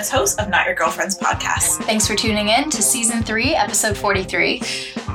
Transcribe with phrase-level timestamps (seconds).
[0.00, 1.84] as host of Not Your Girlfriend's podcast.
[1.84, 4.62] Thanks for tuning in to season three, episode 43.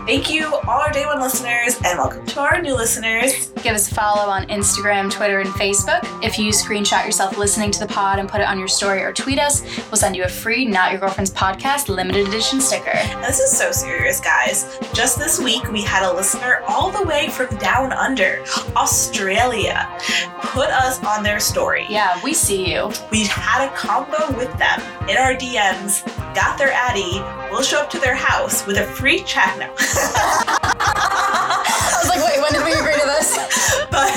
[0.06, 3.48] Thank you, all our day one listeners, and welcome to our new listeners.
[3.64, 6.00] Give us a follow on Instagram, Twitter, and Facebook.
[6.24, 9.12] If you screenshot yourself listening to the pod and put it on your story or
[9.12, 12.92] tweet us, we'll send you a free Not Your Girlfriend's podcast limited edition sticker.
[12.92, 14.78] And this is so serious, guys.
[14.94, 18.44] Just this week, we had a listener all the way from down under,
[18.76, 19.90] Australia,
[20.42, 21.88] put us on their story.
[21.90, 22.92] Yeah, we see you.
[23.10, 27.90] We had a combo with them in our DMs, got their Addy, we'll show up
[27.90, 29.74] to their house with a free chat now.
[29.98, 33.36] I was like, wait, when did we agree to this?
[33.92, 34.12] but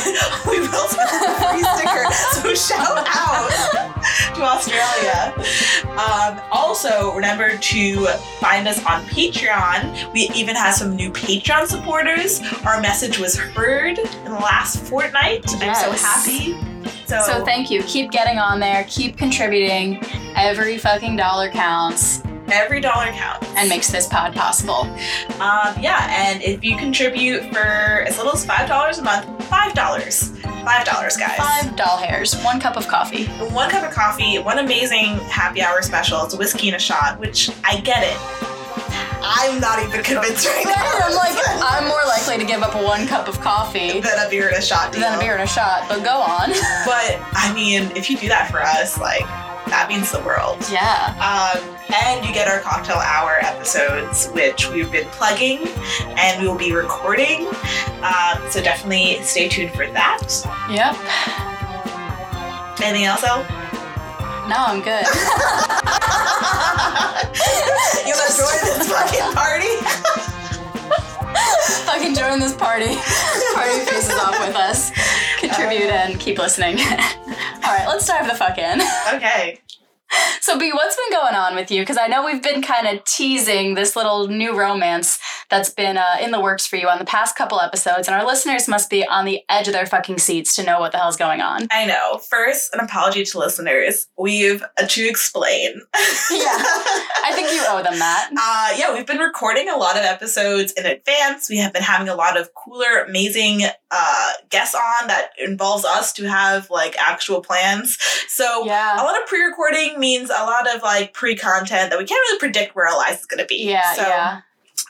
[0.47, 2.05] we them a free sticker.
[2.33, 3.51] So shout out
[4.35, 5.35] to Australia.
[5.99, 8.07] Um, also, remember to
[8.41, 10.13] find us on Patreon.
[10.13, 12.41] We even have some new Patreon supporters.
[12.65, 15.45] Our message was heard in the last fortnight.
[15.63, 16.57] I'm so happy.
[17.07, 17.83] So, So thank you.
[17.85, 18.85] Keep getting on there.
[18.89, 20.03] Keep contributing.
[20.37, 23.47] Every fucking dollar counts every dollar counts.
[23.57, 24.83] and makes this pod possible.
[25.41, 27.59] Um, yeah, and if you contribute for
[28.07, 31.37] as little as five dollars a month, five dollars, five dollars, guys.
[31.37, 33.27] Five doll hairs, one cup of coffee.
[33.53, 36.25] One cup of coffee, one amazing happy hour special.
[36.25, 38.17] It's a whiskey and a shot, which I get it.
[39.21, 40.75] I'm not even convinced right now.
[41.03, 44.31] I'm like, I'm more likely to give up a one cup of coffee than a
[44.31, 45.01] beer and a shot deal.
[45.03, 46.51] than a beer and a shot, but go on.
[46.87, 49.23] But I mean, if you do that for us, like
[49.71, 50.59] that means the world.
[50.71, 51.15] Yeah.
[51.19, 55.67] Um, and you get our cocktail hour episodes, which we've been plugging,
[56.19, 57.47] and we will be recording.
[58.03, 60.23] Um, so definitely stay tuned for that.
[60.71, 60.97] Yep.
[62.85, 63.43] Anything else, El?
[64.49, 65.05] No, I'm good.
[68.07, 69.73] you want to join this fucking party?
[71.87, 72.87] Fucking join this party.
[73.55, 74.91] Party faces off with us.
[75.39, 76.79] Contribute uh, and keep listening.
[77.65, 78.81] All right, let's dive the fuck in.
[79.15, 79.61] Okay.
[80.41, 81.83] So, B, what's been going on with you?
[81.83, 85.19] Because I know we've been kind of teasing this little new romance
[85.51, 88.27] that's been uh, in the works for you on the past couple episodes, and our
[88.27, 91.17] listeners must be on the edge of their fucking seats to know what the hell's
[91.17, 91.67] going on.
[91.71, 92.19] I know.
[92.31, 94.07] First, an apology to listeners.
[94.17, 95.83] We've uh, to explain.
[96.31, 96.47] Yeah.
[97.25, 98.31] I think you owe them that.
[98.41, 101.51] Uh, yeah, we've been recording a lot of episodes in advance.
[101.51, 106.13] We have been having a lot of cooler, amazing uh, guests on that involves us
[106.15, 107.97] to have like actual plans.
[108.29, 109.01] So Yeah.
[109.01, 112.77] a lot of pre-recording means a lot of like pre-content that we can't really predict
[112.77, 113.65] where our lives is going to be.
[113.71, 114.41] Yeah, So, yeah.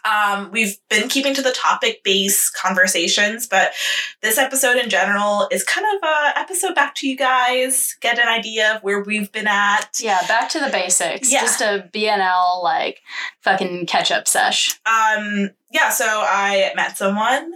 [0.04, 3.72] Um, we've been keeping to the topic-based conversations, but
[4.22, 8.28] this episode in general is kind of a episode back to you guys, get an
[8.28, 9.88] idea of where we've been at.
[10.00, 11.30] Yeah, back to the basics.
[11.30, 11.40] Yeah.
[11.40, 13.00] Just a BNL, like,
[13.42, 14.78] fucking catch up sesh.
[14.86, 17.52] Um, yeah, so I met someone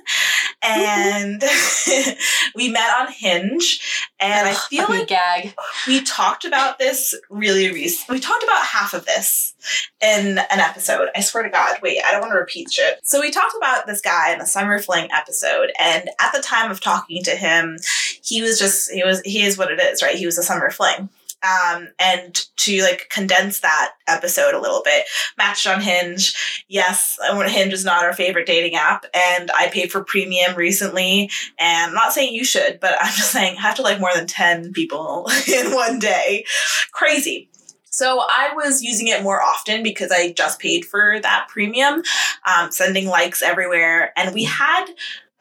[0.63, 1.43] and
[2.55, 5.55] we met on Hinge, and I feel like gag.
[5.87, 8.17] we talked about this really recently.
[8.17, 9.55] We talked about half of this
[10.01, 11.09] in an episode.
[11.17, 11.79] I swear to God.
[11.83, 13.01] Wait, I don't want to repeat shit.
[13.03, 16.71] So we talked about this guy in the summer fling episode, and at the time
[16.71, 17.79] of talking to him,
[18.23, 20.17] he was just he was he is what it is, right?
[20.17, 21.09] He was a summer fling.
[21.43, 25.05] Um, and to like condense that episode a little bit,
[25.37, 26.35] matched on Hinge.
[26.69, 31.31] Yes, Hinge is not our favorite dating app, and I paid for premium recently.
[31.59, 34.15] And I'm not saying you should, but I'm just saying I have to like more
[34.15, 36.45] than 10 people in one day.
[36.93, 37.49] Crazy.
[37.93, 42.03] So I was using it more often because I just paid for that premium,
[42.47, 44.13] um, sending likes everywhere.
[44.17, 44.87] And we had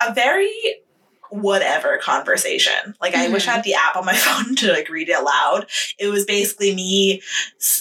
[0.01, 0.51] a very
[1.31, 2.95] whatever conversation.
[3.01, 5.65] Like I wish I had the app on my phone to like read it aloud.
[5.97, 7.21] It was basically me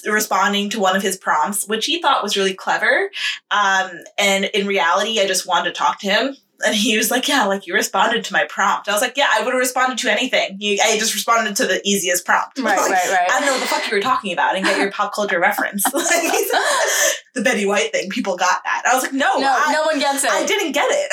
[0.06, 3.10] responding to one of his prompts, which he thought was really clever.
[3.50, 6.36] Um, and in reality, I just wanted to talk to him.
[6.64, 9.28] And he was like, "Yeah, like you responded to my prompt." I was like, "Yeah,
[9.30, 10.56] I would have responded to anything.
[10.58, 12.58] You, I just responded to the easiest prompt.
[12.58, 13.30] Right, Like, right, right.
[13.30, 15.40] I don't know what the fuck you were talking about, and get your pop culture
[15.40, 15.84] reference.
[15.92, 16.06] Like,
[17.34, 18.82] the Betty White thing, people got that.
[18.90, 20.30] I was like, "No, no, I, no one gets it.
[20.30, 21.10] I didn't get it.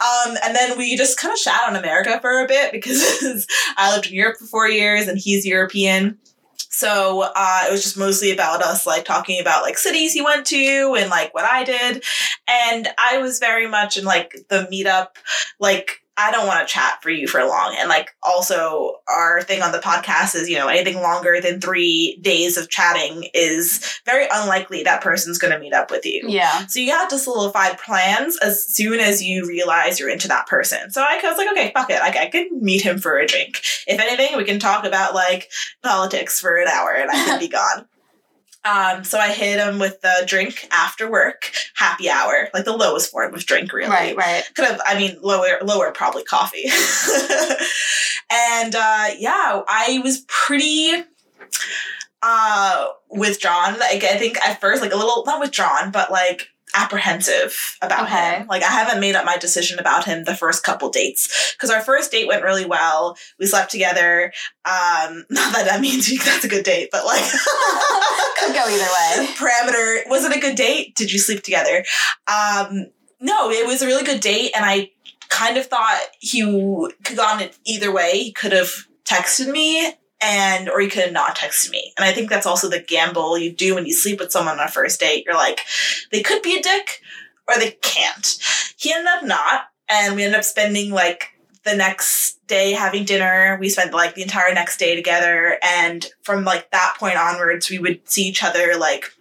[0.00, 3.46] um, and then we just kind of shat on America for a bit because
[3.76, 6.18] I lived in Europe for four years and he's European.
[6.70, 10.46] So uh, it was just mostly about us like talking about like cities he went
[10.46, 12.04] to and like what I did.
[12.48, 15.08] And I was very much in like the meetup,
[15.58, 17.74] like I don't want to chat for you for long.
[17.78, 22.18] And like also our thing on the podcast is, you know, anything longer than three
[22.20, 26.22] days of chatting is very unlikely that person's going to meet up with you.
[26.26, 26.66] Yeah.
[26.66, 30.90] So you have to solidify plans as soon as you realize you're into that person.
[30.90, 32.00] So I was like, okay, fuck it.
[32.00, 33.60] Like I can meet him for a drink.
[33.86, 35.50] If anything, we can talk about like
[35.82, 37.86] politics for an hour and I can be gone.
[38.64, 43.10] Um, so I hit him with the drink after work, happy hour, like the lowest
[43.10, 43.90] form of drink, really.
[43.90, 44.44] Right, right.
[44.54, 46.64] Could have, I mean, lower, lower, probably coffee.
[48.30, 51.04] and uh, yeah, I was pretty
[52.22, 53.78] uh with John.
[53.78, 58.38] Like I think at first like a little not withdrawn, but like apprehensive about Okay.
[58.38, 58.46] him.
[58.46, 61.80] Like I haven't made up my decision about him the first couple dates because our
[61.80, 63.16] first date went really well.
[63.38, 64.32] We slept together.
[64.64, 67.24] Um, not that that means that's a good date, but like
[68.38, 69.26] Could go either way.
[69.36, 70.08] parameter.
[70.08, 70.94] Was it a good date?
[70.96, 71.84] Did you sleep together?
[72.26, 72.86] Um,
[73.20, 74.90] no, it was a really good date, and I
[75.28, 78.12] kind of thought he could have gone it either way.
[78.18, 78.70] He could have
[79.04, 81.92] texted me and or you could not texted me.
[81.96, 84.66] And I think that's also the gamble you do when you sleep with someone on
[84.66, 85.24] a first date.
[85.26, 85.60] You're like,
[86.10, 87.02] they could be a dick
[87.48, 88.38] or they can't.
[88.76, 91.34] He ended up not, and we ended up spending like
[91.64, 93.58] the next day having dinner.
[93.60, 97.78] We spent like the entire next day together, and from like that point onwards, we
[97.78, 99.12] would see each other like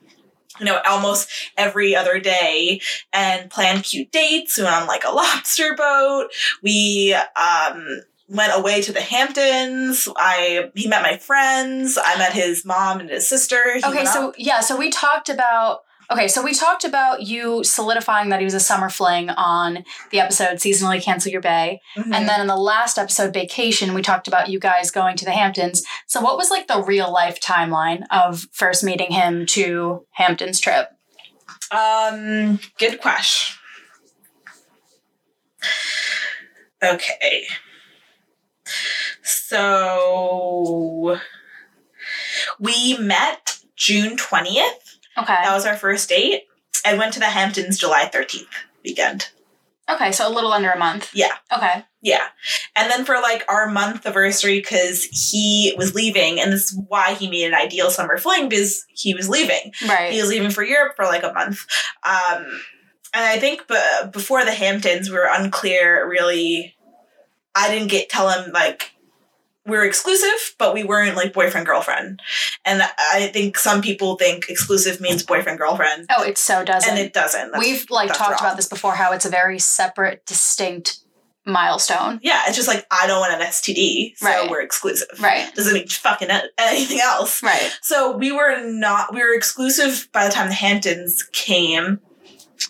[0.59, 2.81] you know, almost every other day
[3.13, 4.57] and plan cute dates.
[4.57, 6.27] We went on like a lobster boat.
[6.61, 10.07] We um went away to the Hamptons.
[10.15, 11.97] I he met my friends.
[12.01, 13.75] I met his mom and his sister.
[13.75, 15.79] He Okay, so yeah, so we talked about
[16.11, 20.19] okay, so we talked about you solidifying that he was a summer fling on the
[20.19, 21.81] episode Seasonally Cancel Your Bay.
[21.97, 22.13] Mhm.
[22.13, 25.31] And then in the last episode, Vacation, we talked about you guys going to the
[25.31, 25.83] Hamptons.
[26.07, 30.89] So what was like the real life timeline of first meeting him to Hamptons trip?
[31.71, 33.57] Um, good question.
[36.81, 37.45] Okay.
[39.23, 41.19] So
[42.59, 44.97] we met June 20th.
[45.17, 45.35] Okay.
[45.43, 46.43] That was our first date.
[46.85, 48.47] I went to the Hamptons July 13th
[48.83, 49.29] weekend.
[49.89, 51.09] Okay, so a little under a month.
[51.13, 51.33] Yeah.
[51.51, 51.83] Okay.
[52.01, 52.27] Yeah.
[52.75, 57.15] And then for like our month anniversary, because he was leaving, and this is why
[57.15, 59.73] he made an ideal summer fling, because he was leaving.
[59.87, 60.13] Right.
[60.13, 61.65] He was leaving for Europe for like a month.
[62.03, 62.45] Um,
[63.13, 63.75] and I think b-
[64.13, 66.75] before the Hamptons, we were unclear really.
[67.55, 68.91] I didn't get tell him like
[69.65, 72.21] we're exclusive, but we weren't like boyfriend girlfriend.
[72.65, 72.81] And
[73.13, 76.89] I think some people think exclusive means boyfriend girlfriend, oh, it so doesn't.
[76.89, 77.51] and it doesn't.
[77.51, 78.39] That's- We've like talked wrong.
[78.39, 80.99] about this before how it's a very separate, distinct
[81.45, 82.19] milestone.
[82.23, 84.49] Yeah, it's just like I don't want an STD, so Right.
[84.49, 85.07] we're exclusive.
[85.19, 85.53] Right.
[85.55, 87.41] Doesn't mean fucking anything else.
[87.43, 87.71] Right.
[87.81, 91.99] So we were not we were exclusive by the time the Hamptons came,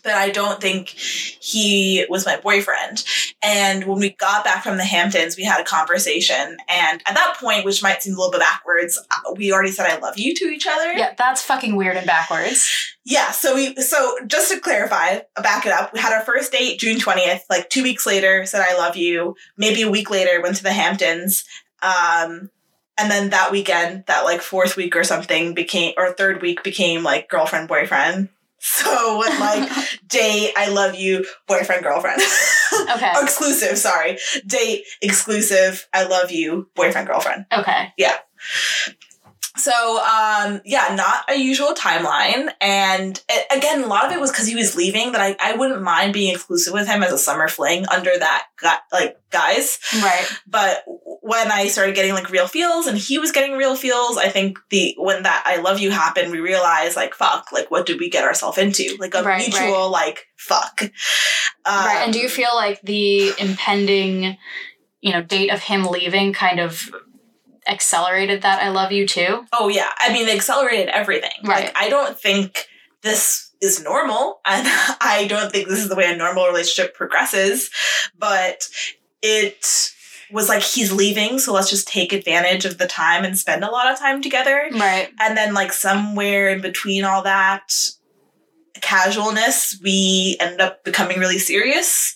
[0.04, 3.04] but I don't think he was my boyfriend.
[3.42, 7.38] And when we got back from the Hamptons, we had a conversation, and at that
[7.40, 10.34] point, which might seem a little bit backwards, uh, we already said I love you
[10.36, 10.94] to each other.
[10.94, 12.96] Yeah, that's fucking weird and backwards.
[13.06, 15.94] Yeah, so we so just to clarify, back it up.
[15.94, 17.44] We had our first date June twentieth.
[17.50, 19.36] Like two weeks later, said I love you.
[19.58, 21.46] Maybe a week later, went to the Hamptons.
[21.82, 22.52] Um,
[23.00, 27.02] and then that weekend, that like fourth week or something became, or third week became
[27.02, 28.30] like girlfriend boyfriend.
[28.60, 29.70] So when like
[30.08, 32.22] date, I love you, boyfriend girlfriend.
[32.96, 33.12] Okay.
[33.18, 34.18] Exclusive, sorry.
[34.48, 37.46] Date exclusive, I love you, boyfriend girlfriend.
[37.52, 37.94] Okay.
[39.60, 42.50] So, um, yeah, not a usual timeline.
[42.62, 45.56] And it, again, a lot of it was because he was leaving that I, I
[45.56, 49.80] wouldn't mind being exclusive with him as a summer fling under that, gu- like, guys.
[50.02, 50.26] Right.
[50.48, 50.84] But
[51.22, 54.60] when I started getting like real feels and he was getting real feels, I think
[54.70, 58.10] the, when that I love you happened, we realized like, fuck, like, what did we
[58.10, 58.96] get ourselves into?
[59.00, 60.82] Like a Right, mutual, like, fuck.
[60.82, 62.02] Um, right.
[62.06, 64.38] And do you feel like the impending,
[65.02, 66.90] you know, date of him leaving kind of
[67.70, 69.46] accelerated that I love you too?
[69.54, 71.32] Oh yeah, I mean, it accelerated everything.
[71.44, 71.66] Right.
[71.66, 72.66] Like, I don't think
[73.02, 74.68] this is normal, and
[75.02, 77.70] I don't think this is the way a normal relationship progresses.
[78.18, 78.68] But
[79.22, 79.94] it
[80.32, 83.72] was like he's leaving, so let's just take advantage of the time and spend a
[83.72, 84.70] lot of time together.
[84.72, 85.10] Right.
[85.20, 87.72] And then, like somewhere in between all that
[88.82, 92.16] casualness, we ended up becoming really serious.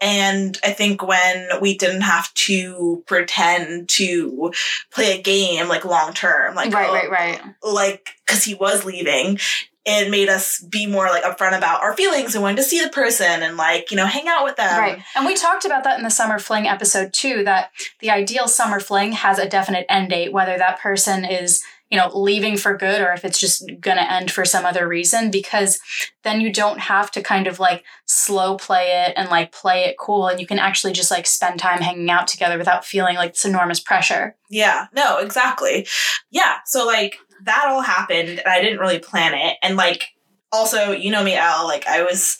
[0.00, 4.52] And I think when we didn't have to pretend to
[4.92, 7.40] play a game like long term, like right, oh, right, right.
[7.62, 9.38] like because he was leaving
[9.86, 12.88] it made us be more like upfront about our feelings and wanting to see the
[12.88, 15.02] person and like you know hang out with them right.
[15.14, 18.80] And we talked about that in the summer fling episode too, that the ideal summer
[18.80, 23.00] fling has a definite end date, whether that person is, you know, leaving for good
[23.00, 25.78] or if it's just gonna end for some other reason, because
[26.22, 29.96] then you don't have to kind of like slow play it and like play it
[29.98, 33.32] cool and you can actually just like spend time hanging out together without feeling like
[33.34, 34.34] this enormous pressure.
[34.50, 35.86] yeah no exactly
[36.30, 40.08] yeah so like that all happened and i didn't really plan it and like
[40.52, 42.38] also you know me al like i was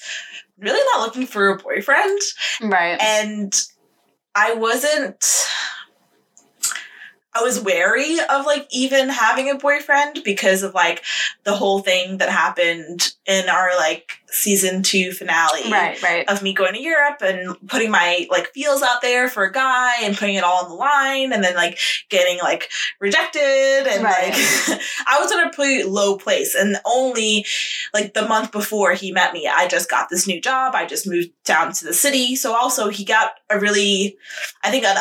[0.59, 2.21] really not looking for a boyfriend
[2.63, 2.99] Right.
[3.01, 3.53] and
[4.37, 5.25] I wasn't.
[7.35, 11.03] I was wary of like even having a boyfriend because of like
[11.43, 16.29] the whole thing that happened in our like season two finale Right, right.
[16.29, 19.93] of me going to Europe and putting my like feels out there for a guy
[20.03, 22.69] and putting it all on the line and then like getting like
[23.01, 24.31] rejected and Right.
[24.33, 27.47] like I was in a pretty low place and only
[27.93, 31.07] like the month before he met me I just got this new job I just
[31.07, 34.17] moved down to the city so also he got a really
[34.63, 34.97] I think an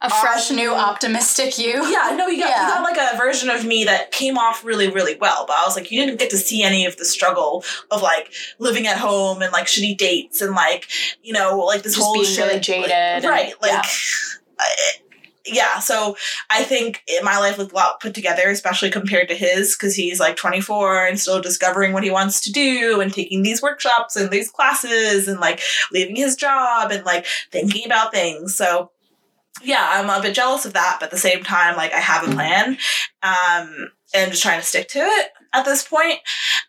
[0.00, 1.86] A fresh, new, optimistic you.
[1.88, 2.64] yeah, no, he got, Yeah.
[2.66, 5.44] he got like a version of me that came off really, really well.
[5.46, 8.32] But I was like, you didn't get to see any of the struggle of like
[8.58, 10.88] living at home and like shitty dates and like,
[11.22, 12.38] you know, like this Just whole being shit.
[12.38, 13.54] really like- jaded and- right.
[13.62, 13.82] Like, yeah.
[14.58, 14.92] I-
[15.44, 16.16] yeah, so
[16.50, 20.20] I think my life looked a lot put together, especially compared to his, because he's
[20.20, 24.30] like 24 and still discovering what he wants to do and taking these workshops and
[24.30, 25.60] these classes and like
[25.90, 28.54] leaving his job and like thinking about things.
[28.54, 28.92] So
[29.64, 32.22] yeah, I'm a bit jealous of that, but at the same time, like I have
[32.28, 32.78] a plan,
[33.24, 36.18] um, and I'm just trying to stick to it at this point,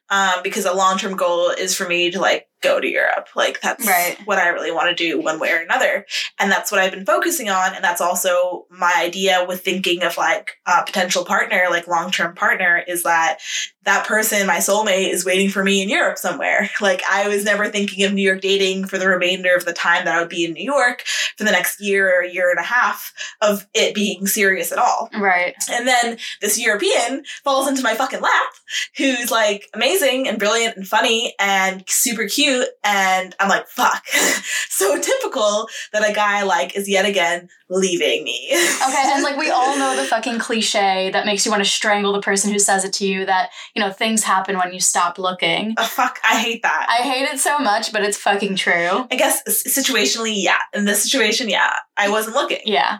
[0.09, 3.27] um, because a long term goal is for me to like go to Europe.
[3.35, 4.17] Like that's Right.
[4.25, 6.05] what I really want to do one way or another,
[6.39, 10.17] and that's what I've been focusing on, and that's also my idea with thinking of
[10.17, 13.39] like a potential partner, like long term partner, is that
[13.85, 16.69] that person, my soulmate, is waiting for me in Europe somewhere.
[16.81, 20.05] Like I was never thinking of New York dating for the remainder of the time
[20.05, 21.03] that I would be in New York
[21.37, 24.77] for the next year or a year and a half of it being serious at
[24.77, 25.09] all.
[25.17, 25.55] Right.
[25.71, 28.53] And then this European falls into my fucking lap,
[28.97, 32.67] who's like amazing and brilliant and funny and super cute.
[32.83, 34.05] And I'm like, fuck.
[34.69, 38.49] so typical that a guy like is yet again leaving me.
[38.51, 42.13] Okay, and like we all know the fucking cliche that makes you want to strangle
[42.13, 45.17] the person who says it to you that, you know, things happen when you stop
[45.17, 45.73] looking.
[45.77, 46.85] Oh, fuck, I hate that.
[46.89, 49.07] I hate it so much, but it's fucking true.
[49.11, 50.59] I guess situationally, yeah.
[50.73, 52.61] In this situation, yeah, I wasn't looking.
[52.65, 52.99] Yeah.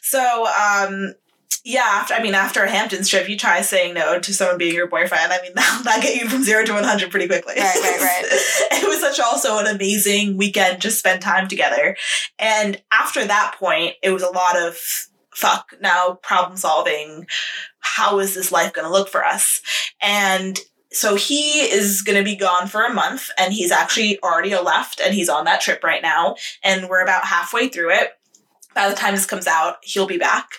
[0.00, 1.14] So, um,
[1.64, 4.74] yeah, after I mean, after a Hamptons trip, you try saying no to someone being
[4.74, 5.32] your boyfriend.
[5.32, 7.54] I mean, that'll that get you from zero to one hundred pretty quickly.
[7.56, 8.24] Right, right, right.
[8.30, 11.96] it was such also an amazing weekend just spend time together,
[12.38, 14.78] and after that point, it was a lot of
[15.36, 17.26] fuck now problem solving.
[17.80, 19.60] How is this life going to look for us?
[20.00, 20.58] And
[20.92, 25.00] so he is going to be gone for a month, and he's actually already left,
[25.00, 28.12] and he's on that trip right now, and we're about halfway through it
[28.74, 30.50] by the time this comes out, he'll be back.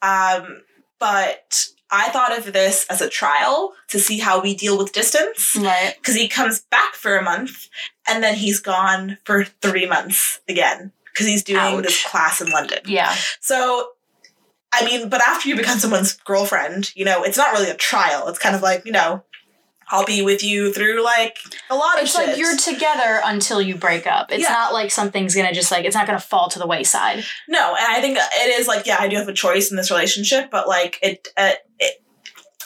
[0.00, 0.62] Um,
[1.00, 5.56] but I thought of this as a trial to see how we deal with distance
[5.60, 5.94] Right.
[5.98, 7.68] because he comes back for a month
[8.08, 12.78] and then he's gone for three months again because he's doing this class in London.
[12.86, 13.14] Yeah.
[13.40, 13.88] So,
[14.80, 18.28] I mean, but after you become someone's girlfriend, you know, it's not really a trial.
[18.28, 19.22] It's kind of like, you know,
[19.90, 21.36] I'll be with you through like
[21.70, 22.28] a lot of It's shit.
[22.28, 24.32] like you're together until you break up.
[24.32, 24.52] It's Yeah.
[24.52, 27.22] not like something's gonna just like it's not gonna fall to the wayside.
[27.48, 29.90] No, and I think it is like, yeah, I do have a choice in this
[29.90, 32.00] relationship, but like it, uh, it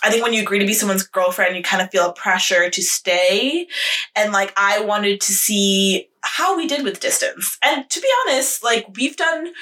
[0.00, 2.71] I think when you agree to be someone's girlfriend, you kind of feel a pressure
[2.71, 3.67] to stay.
[4.15, 7.59] And like, I wanted to see how we did with distance.
[7.65, 9.53] And to be honest, like, we've done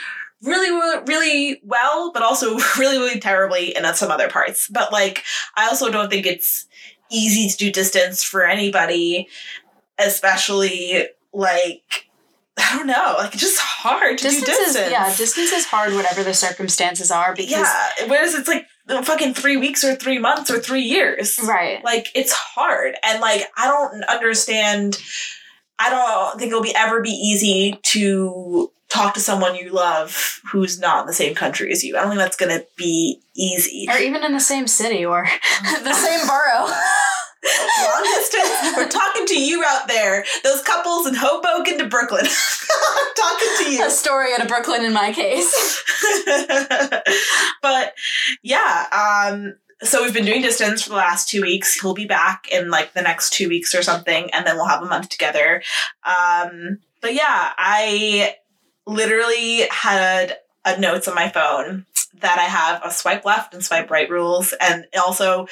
[0.43, 0.71] really,
[1.07, 4.69] really, well, but also really, really terribly in some other parts.
[4.69, 5.25] But like,
[5.57, 6.67] I also don't think it's
[7.11, 9.29] easy to do distance for anybody,
[9.99, 12.09] especially like,
[12.59, 14.77] I don't know, like, it's just hard to Distance, do distance.
[14.87, 19.03] is yeah, distance is hard whatever the circumstances are because Yeah, whereas it's like uh,
[19.03, 21.39] fucking three weeks or three months or three years.
[21.45, 21.85] right.
[21.85, 25.01] Like it's hard, and like I don't understand.
[25.79, 30.79] I don't think it'll be ever be easy to talk to someone you love who's
[30.79, 31.97] not in the same country as you.
[31.97, 33.87] I don't think that's gonna be easy.
[33.91, 35.27] Or even in the same city or
[35.83, 36.71] the same borough.
[37.83, 38.77] Long distance.
[38.77, 40.25] We're talking to you out there.
[40.43, 42.25] Those couples in Hoboken to Brooklyn.
[43.17, 43.85] Talking to you.
[43.85, 45.83] Astoria out of Brooklyn in my case.
[47.63, 47.95] but
[48.43, 48.87] yeah,
[49.31, 51.81] um, so we've been doing distance for the last two weeks.
[51.81, 54.83] He'll be back in like the next two weeks or something, and then we'll have
[54.83, 55.63] a month together.
[56.05, 58.35] Um, but yeah, I
[58.87, 61.87] literally had a notes on my phone
[62.21, 65.47] that I have a swipe left and swipe right rules, and also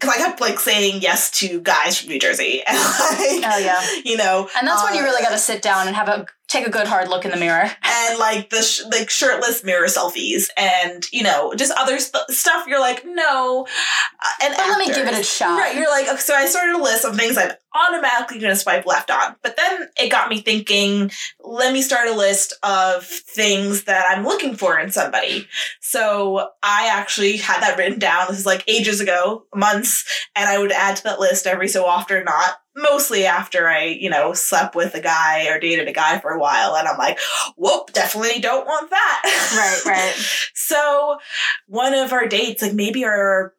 [0.00, 3.82] because I kept like saying yes to guys from New Jersey, and like, Oh, yeah.
[4.04, 6.26] you know, And that's when you uh, really got to sit down and have a
[6.54, 7.70] take a good hard look in the mirror.
[7.82, 12.66] and like the sh- like shirtless mirror selfies and you know just other st- stuff
[12.66, 13.66] you're like no.
[13.66, 15.58] Uh, and But let me give it a shot.
[15.58, 18.60] right you're like okay, so i started a list of things i'm automatically going to
[18.60, 19.34] swipe left on.
[19.42, 24.24] But then it got me thinking let me start a list of things that i'm
[24.24, 25.48] looking for in somebody.
[25.80, 28.26] So i actually had that written down.
[28.28, 30.04] This is like ages ago months
[30.36, 33.84] and i would add to that list every so often or not mostly after i
[33.84, 36.98] you know slept with a guy or dated a guy for a while and i'm
[36.98, 37.18] like
[37.56, 40.14] whoop definitely don't want that Right, right.
[40.54, 41.18] so
[41.66, 43.54] one of our dates like maybe our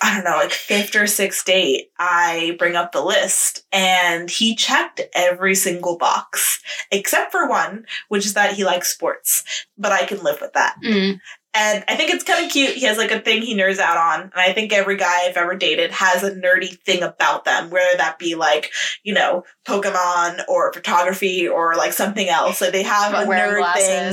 [0.00, 4.54] I don't know, like fifth or sixth date, I bring up the list and he
[4.54, 6.60] checked every single box
[6.92, 9.42] except for one, which is that he likes sports.
[9.76, 10.76] But I can live with that.
[10.84, 11.18] Mm.
[11.54, 12.76] And I think it's kind of cute.
[12.76, 14.22] He has like a thing he nerds out on.
[14.22, 17.96] And I think every guy I've ever dated has a nerdy thing about them, whether
[17.96, 18.70] that be like,
[19.02, 22.60] you know, Pokemon or photography or like something else.
[22.60, 24.12] Like they have a nerd thing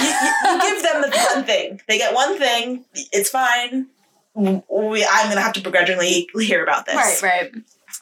[0.00, 1.80] you, you, you give them the one thing.
[1.88, 2.84] They get one thing.
[2.94, 3.88] It's fine.
[4.34, 6.94] We, I'm gonna have to begrudgingly hear about this.
[6.94, 7.54] Right, right.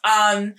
[0.05, 0.55] Um.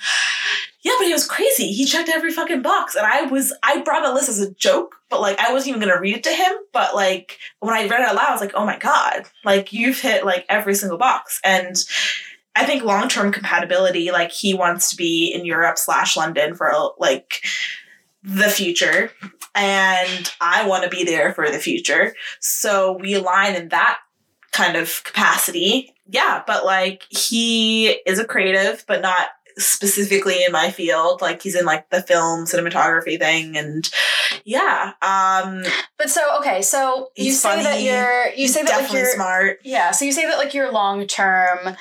[0.84, 1.72] Yeah, but he was crazy.
[1.72, 4.96] He checked every fucking box, and I was I brought a list as a joke,
[5.10, 6.54] but like I wasn't even gonna read it to him.
[6.74, 9.74] But like when I read it out loud, I was like, oh my god, like
[9.74, 11.76] you've hit like every single box, and.
[12.58, 16.72] I think long term compatibility, like he wants to be in Europe slash London for
[16.98, 17.42] like
[18.24, 19.12] the future,
[19.54, 22.16] and I want to be there for the future.
[22.40, 24.00] So we align in that
[24.56, 25.94] kind of capacity.
[26.08, 31.22] Yeah, but like he is a creative, but not specifically in my field.
[31.22, 33.90] Like he's in like the film cinematography thing and
[34.44, 34.94] yeah.
[35.02, 35.64] Um
[35.98, 39.60] But so okay, so you say that you're you say that like you're smart.
[39.64, 41.76] yeah, so you say that like your long term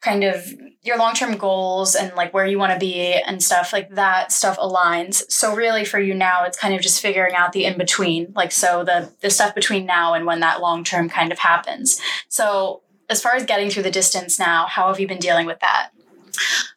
[0.00, 0.52] kind of
[0.82, 4.32] your long term goals and like where you want to be and stuff like that
[4.32, 5.22] stuff aligns.
[5.30, 8.32] So really for you now it's kind of just figuring out the in between.
[8.34, 12.00] Like so the the stuff between now and when that long term kind of happens.
[12.28, 15.60] So as far as getting through the distance now, how have you been dealing with
[15.60, 15.90] that?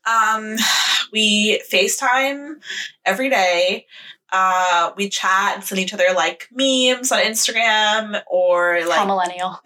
[0.06, 0.58] Um
[1.12, 2.56] we FaceTime
[3.06, 3.86] every day.
[4.32, 9.60] Uh we chat and send each other like memes on Instagram or like millennial.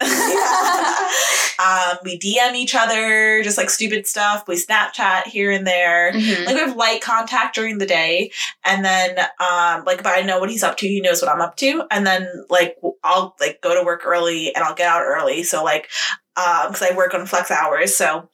[1.62, 4.44] um, we DM each other, just like stupid stuff.
[4.48, 6.12] We Snapchat here and there.
[6.12, 6.46] Mhm.
[6.46, 8.30] Like we have light contact during the day,
[8.64, 11.40] and then um, like if I know what he's up to, he knows what I'm
[11.40, 15.02] up to, and then like I'll like go to work early and I'll get out
[15.02, 15.42] early.
[15.42, 15.88] So like
[16.36, 18.28] um, because I work on flex hours, so.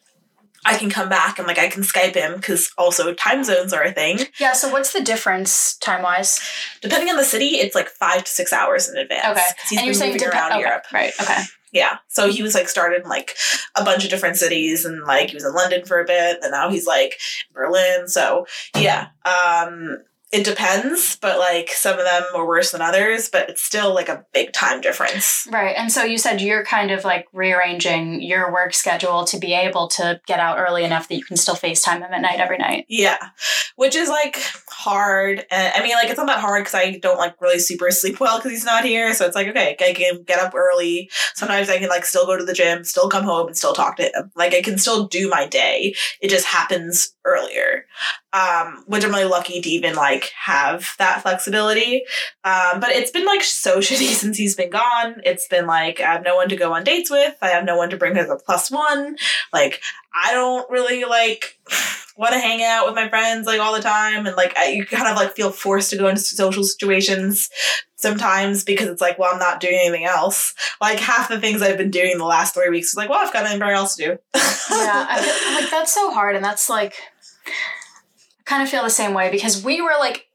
[0.65, 3.83] I can come back and like I can Skype him because also time zones are
[3.83, 4.21] a thing.
[4.38, 6.40] Yeah, so what's the difference time wise?
[6.81, 9.27] Depending on the city, it's like five to six hours in advance.
[9.27, 9.77] Okay.
[9.77, 10.85] and you're saying depe- around okay, Europe.
[10.92, 11.12] Right.
[11.21, 11.42] Okay.
[11.73, 11.99] Yeah.
[12.09, 13.37] So he was like started in like
[13.77, 16.51] a bunch of different cities and like he was in London for a bit and
[16.51, 17.18] now he's like
[17.53, 18.09] Berlin.
[18.09, 19.09] So yeah.
[19.25, 19.99] Um
[20.31, 24.11] it depends, but like some of them are worse than others, but it's still like
[24.11, 25.49] a big time difference.
[25.51, 25.75] Right.
[25.77, 29.88] And so you said you're kind of like rearranging your work schedule to be able
[29.88, 32.85] to get out early enough that you can still FaceTime them at night every night.
[32.88, 33.17] Yeah.
[33.77, 34.37] Which is like
[34.79, 35.45] hard.
[35.51, 38.21] And I mean like it's not that hard because I don't like really super sleep
[38.21, 39.12] well because he's not here.
[39.12, 41.11] So it's like, okay, I can get up early.
[41.35, 43.97] Sometimes I can like still go to the gym, still come home and still talk
[43.97, 44.31] to him.
[44.37, 45.97] Like I can still do my day.
[46.21, 47.87] It just happens earlier.
[48.33, 52.05] Um, which I'm really lucky to even like have that flexibility.
[52.45, 55.17] Um, but it's been like so shitty since he's been gone.
[55.25, 57.35] It's been like I have no one to go on dates with.
[57.43, 59.17] I have no one to bring as a plus one.
[59.53, 59.81] Like
[60.14, 61.59] I don't really like
[62.18, 64.85] want to hang out with my friends like all the time, and like I, you
[64.85, 67.48] kind of like feel forced to go into social situations
[67.96, 70.54] sometimes because it's like, well, I'm not doing anything else.
[70.81, 73.33] Like half the things I've been doing the last three weeks is like, well, I've
[73.33, 74.11] got nothing else to do.
[74.11, 74.20] yeah.
[75.11, 76.37] I feel, like that's so hard.
[76.37, 76.94] And that's like,
[77.46, 80.28] I kind of feel the same way because we were like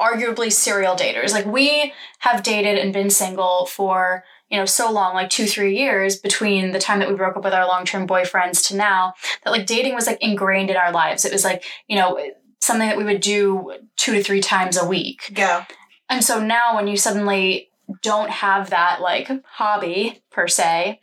[0.00, 1.32] arguably serial daters.
[1.32, 5.76] Like we have dated and been single for you know so long like two three
[5.76, 9.50] years between the time that we broke up with our long-term boyfriends to now that
[9.50, 12.20] like dating was like ingrained in our lives it was like you know
[12.60, 15.64] something that we would do two to three times a week yeah.
[16.08, 17.70] and so now when you suddenly
[18.02, 21.00] don't have that like hobby per se,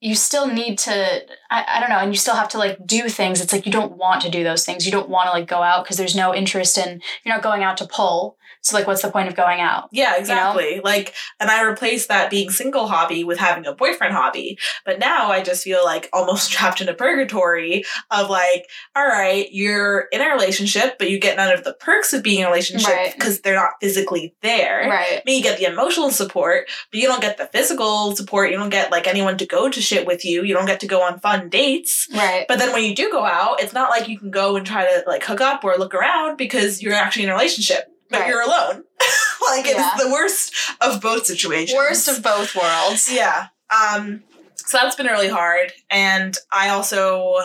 [0.00, 3.08] you still need to I, I don't know, and you still have to like do
[3.08, 3.40] things.
[3.40, 4.86] It's like you don't want to do those things.
[4.86, 7.62] You don't want to like go out because there's no interest in you're not going
[7.62, 8.36] out to pull.
[8.62, 9.88] So like what's the point of going out?
[9.92, 10.80] Yeah, exactly.
[10.82, 14.58] Like, and I replaced that being single hobby with having a boyfriend hobby.
[14.84, 19.48] But now I just feel like almost trapped in a purgatory of like, all right,
[19.52, 22.48] you're in a relationship, but you get none of the perks of being in a
[22.48, 23.12] relationship Right.
[23.14, 24.88] because they're not physically there.
[24.88, 25.18] Right.
[25.18, 28.50] I mean, you get the emotional support, but you don't get the physical support.
[28.50, 30.42] You don't get like anyone to go to shit with you.
[30.44, 32.08] You don't get to go on fun dates.
[32.12, 32.44] Right.
[32.48, 34.84] But then when you do go out, it's not like you can go and try
[34.84, 38.28] to like hook up or look around because you're actually in a relationship, but Right.
[38.28, 38.84] you're alone.
[39.50, 39.94] like it's Yeah.
[39.98, 41.76] the worst of both situations.
[41.76, 43.10] Worst of both worlds.
[43.12, 43.48] yeah.
[43.70, 44.22] Um.
[44.56, 47.36] So that's been really hard, and I also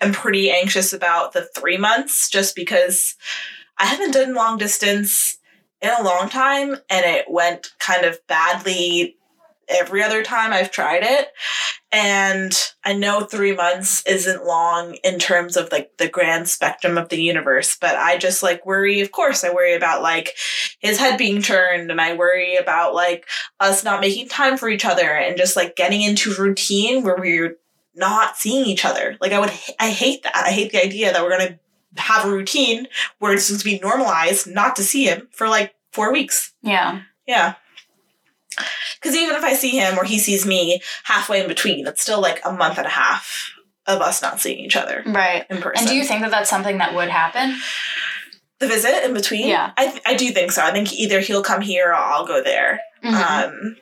[0.00, 3.14] am pretty anxious about the three months, just because
[3.78, 5.36] I haven't done long distance
[5.82, 9.16] in a long time, and it went kind of badly
[9.72, 11.28] every other time I've tried it.
[11.90, 12.52] And
[12.84, 17.20] I know three months isn't long in terms of like the grand spectrum of the
[17.20, 20.34] universe, but I just like worry, of course, I worry about like
[20.78, 23.26] his head being turned and I worry about like
[23.60, 27.56] us not making time for each other and just like getting into routine where we're
[27.94, 29.18] not seeing each other.
[29.20, 30.34] Like I would, I hate that.
[30.34, 31.58] I hate the idea that we're gonna
[31.98, 32.86] have a routine
[33.18, 36.54] where it's just to be normalized not to see him for like four weeks.
[36.62, 37.02] Yeah.
[37.26, 37.54] Yeah.
[39.00, 42.20] Because even if I see him or he sees me halfway in between, it's still
[42.20, 43.50] like a month and a half
[43.86, 45.44] of us not seeing each other Right.
[45.50, 45.80] in person.
[45.80, 47.56] And do you think that that's something that would happen?
[48.60, 49.48] the visit in between?
[49.48, 49.72] Yeah.
[49.76, 50.62] I, th- I do think so.
[50.62, 52.80] I think either he'll come here or I'll go there.
[53.02, 53.12] Mhm.
[53.12, 53.76] Um,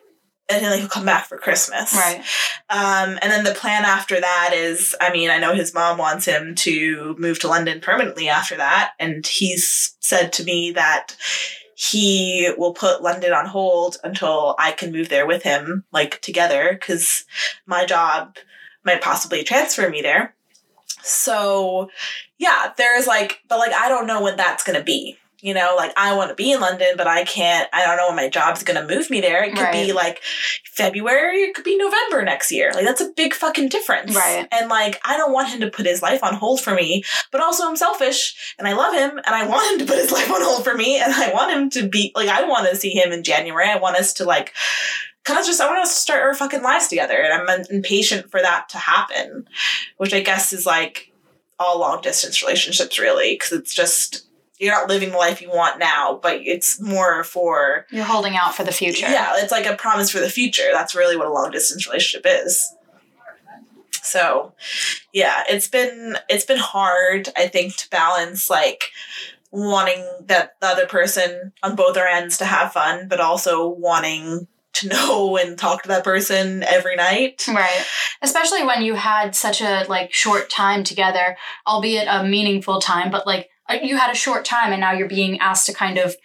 [0.49, 1.93] and then he'll come back for Christmas.
[1.95, 2.25] right.
[2.71, 6.25] Um, and then the plan after that is, I mean, I know his mom wants
[6.25, 11.15] him to move to London permanently after that, and he's said to me that
[11.81, 16.77] he will put London on hold until I can move there with him, like together,
[16.79, 17.25] because
[17.65, 18.37] my job
[18.85, 20.35] might possibly transfer me there.
[21.03, 21.89] So,
[22.37, 25.17] yeah, there's like, but like, I don't know when that's gonna be.
[25.43, 27.69] You know, like I want to be in London, but I can't.
[27.73, 29.43] I don't know when my job's gonna move me there.
[29.45, 30.21] It could be like
[30.65, 32.73] February, it could be November next year.
[32.73, 34.15] Like that's a big fucking difference.
[34.15, 34.47] Right.
[34.51, 37.41] And like I don't want him to put his life on hold for me, but
[37.41, 40.31] also I'm selfish and I love him and I want him to put his life
[40.31, 42.91] on hold for me and I want him to be like I want to see
[42.91, 43.69] him in January.
[43.69, 44.55] I want us to like
[45.25, 48.31] kind of just I want us to start our fucking lives together and I'm impatient
[48.31, 49.49] for that to happen,
[49.97, 51.13] which I guess is like
[51.59, 54.27] all long distance relationships really because it's just
[54.61, 58.55] you're not living the life you want now, but it's more for You're holding out
[58.55, 59.09] for the future.
[59.09, 60.69] yeah, it's like a promise for the future.
[60.73, 62.73] That's really what a long distance relationship is.
[64.03, 64.55] So,
[65.13, 68.91] yeah, it's been it's been hard, I think, to balance like
[69.51, 74.47] wanting that the other person on both our ends to have fun, but also wanting
[74.73, 77.45] to know and talk to that person every night.
[77.49, 77.85] Right.
[78.23, 83.27] Especially when you had such a like short time together, albeit a meaningful time, but
[83.27, 86.17] like you had a short time and now you're being asked to kind of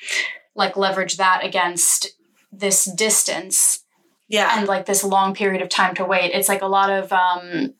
[0.55, 2.11] like leverage that against
[2.51, 3.83] this distance
[4.27, 4.57] Yeah.
[4.57, 6.31] and like this long period of time to wait.
[6.33, 7.73] It's like a lot of um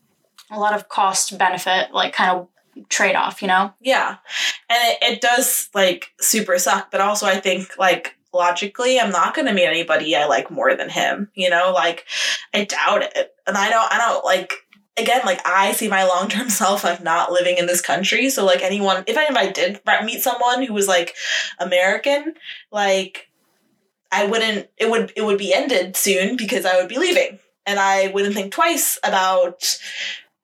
[0.51, 2.47] a lot of cost benefit like kind of
[2.89, 3.73] trade off, you know?
[3.81, 4.17] Yeah.
[4.69, 9.33] And it, it does like super suck, but also I think like logically I'm not
[9.33, 11.29] gonna meet anybody I like more than him.
[11.35, 12.05] You know, like
[12.53, 13.33] I doubt it.
[13.47, 14.53] And I don't I don't like
[14.97, 18.29] again, like I see my long term self of not living in this country.
[18.29, 21.15] So like anyone if I, if I did meet someone who was like
[21.59, 22.35] American,
[22.71, 23.29] like
[24.11, 27.39] I wouldn't it would it would be ended soon because I would be leaving.
[27.67, 29.79] And I wouldn't think twice about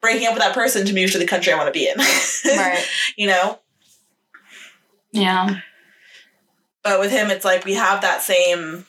[0.01, 1.95] breaking up with that person to move to the country I want to be in.
[2.57, 2.83] Right.
[3.15, 3.59] you know?
[5.11, 5.59] Yeah.
[6.83, 8.85] But with him, it's like we have that same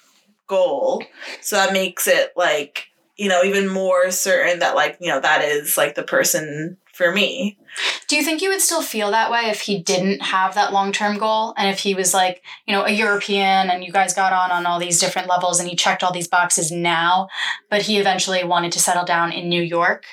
[0.46, 1.04] goal.
[1.42, 5.44] So that makes it like, you know, even more certain that, like, you know, that
[5.44, 7.58] is like the person for me.
[8.06, 10.92] Do you think you would still feel that way if he didn't have that long
[10.92, 11.54] term goal?
[11.56, 14.66] And if he was like, you know, a European and you guys got on on
[14.66, 17.28] all these different levels and he checked all these boxes now,
[17.70, 20.04] but he eventually wanted to settle down in New York?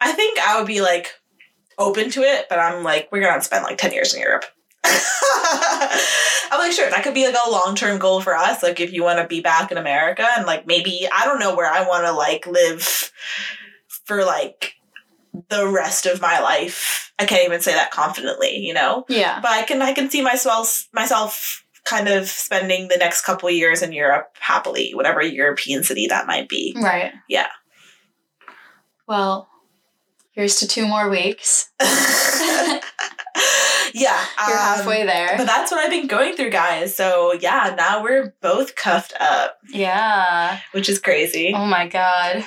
[0.00, 1.14] I think I would be like
[1.78, 4.44] open to it, but I'm like, we're going to spend like 10 years in Europe.
[6.50, 8.62] I'm like, sure, that could be like a long term goal for us.
[8.62, 11.54] Like, if you want to be back in America and like maybe, I don't know
[11.56, 13.12] where I want to like live
[14.04, 14.74] for like
[15.48, 17.12] the rest of my life.
[17.18, 19.04] I can't even say that confidently, you know?
[19.08, 19.40] Yeah.
[19.40, 23.54] but I can I can see myself myself kind of spending the next couple of
[23.54, 26.74] years in Europe happily, whatever European city that might be.
[26.76, 27.12] Right.
[27.28, 27.48] Yeah.
[29.06, 29.48] Well,
[30.32, 31.70] here's to two more weeks.
[33.94, 35.34] yeah, You're um, halfway there.
[35.36, 36.96] But that's what I've been going through, guys.
[36.96, 40.60] So yeah, now we're both cuffed up, yeah.
[40.72, 41.52] which is crazy.
[41.54, 42.44] Oh my god.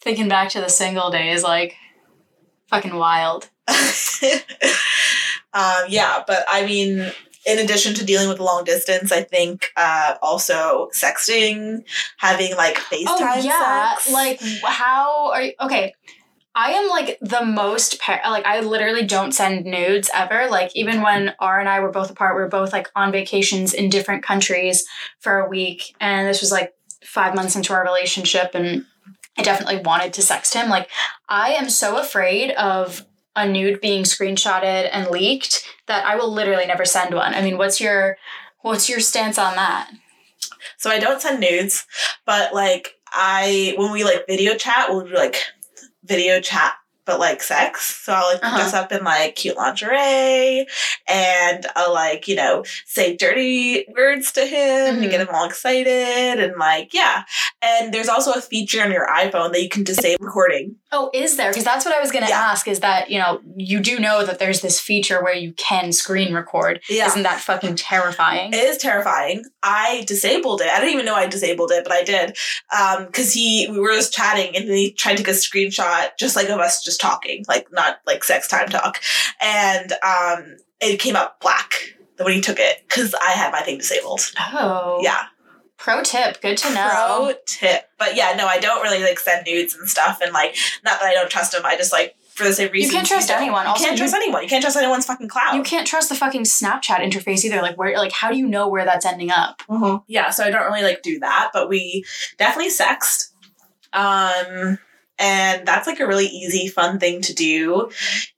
[0.00, 1.76] Thinking back to the single days, like
[2.68, 3.48] fucking wild.
[3.68, 3.76] um,
[5.88, 7.10] yeah, but I mean,
[7.46, 11.84] in addition to dealing with long distance, I think uh, also sexting,
[12.18, 14.12] having like FaceTime oh yeah, sex.
[14.12, 15.52] like how are you?
[15.60, 15.94] Okay,
[16.54, 20.46] I am like the most par- like I literally don't send nudes ever.
[20.48, 23.74] Like even when R and I were both apart, we were both like on vacations
[23.74, 24.86] in different countries
[25.18, 28.84] for a week, and this was like five months into our relationship, and
[29.36, 30.70] I definitely wanted to sext him.
[30.70, 30.88] Like
[31.28, 36.66] I am so afraid of a nude being screenshotted and leaked that I will literally
[36.66, 37.34] never send one.
[37.34, 38.16] I mean, what's your
[38.62, 39.90] what's your stance on that?
[40.76, 41.84] So I don't send nudes,
[42.24, 45.42] but like I when we like video chat, we'll do like
[46.04, 46.74] video chat
[47.06, 48.02] but like sex.
[48.04, 48.56] So I'll like Uh-huh.
[48.56, 50.66] dress up in like cute lingerie
[51.06, 55.02] and I'll like, you know, say dirty words to him Mhm.
[55.02, 57.24] and get him all excited and like, yeah.
[57.62, 60.76] And there's also a feature on your iPhone that you can disable recording.
[60.92, 61.50] Oh, is there?
[61.50, 62.40] Because that's what I was going to Yeah.
[62.50, 62.68] ask.
[62.68, 66.32] Is that you know you do know that there's this feature where you can screen
[66.34, 66.80] record?
[66.88, 67.06] Yeah.
[67.06, 68.52] Isn't that fucking terrifying?
[68.52, 69.44] It is terrifying.
[69.62, 70.68] I disabled it.
[70.68, 72.36] I didn't even know I disabled it, but I did.
[72.76, 76.36] Um, cause he, we were just chatting and he tried to take a screenshot just
[76.36, 79.00] like of us just talking, like not like sex time talk.
[79.40, 83.78] And, um, it came up black when he took it cause I had my thing
[83.78, 84.20] disabled.
[84.52, 85.24] oh, Yeah.
[85.76, 86.40] Pro tip.
[86.40, 86.88] Good to know.
[86.90, 87.88] Pro tip.
[87.98, 90.20] But yeah, no, I don't really like send nudes and stuff.
[90.22, 91.62] And like, not that I don't trust him.
[91.64, 92.90] I just like, for the same reason.
[92.90, 93.64] You can't trust anyone.
[93.64, 94.42] You Also, can't you- trust anyone.
[94.42, 95.54] You can't trust anyone's fucking cloud.
[95.54, 97.60] You can't trust the fucking Snapchat interface either.
[97.60, 97.96] Like where?
[97.98, 99.62] Like how do you know where that's ending up?
[100.06, 102.04] Yeah, so I don't really like do that, but we
[102.38, 103.32] definitely sexed.
[103.92, 104.78] Um,
[105.18, 107.90] and that's like a really easy, fun thing to do.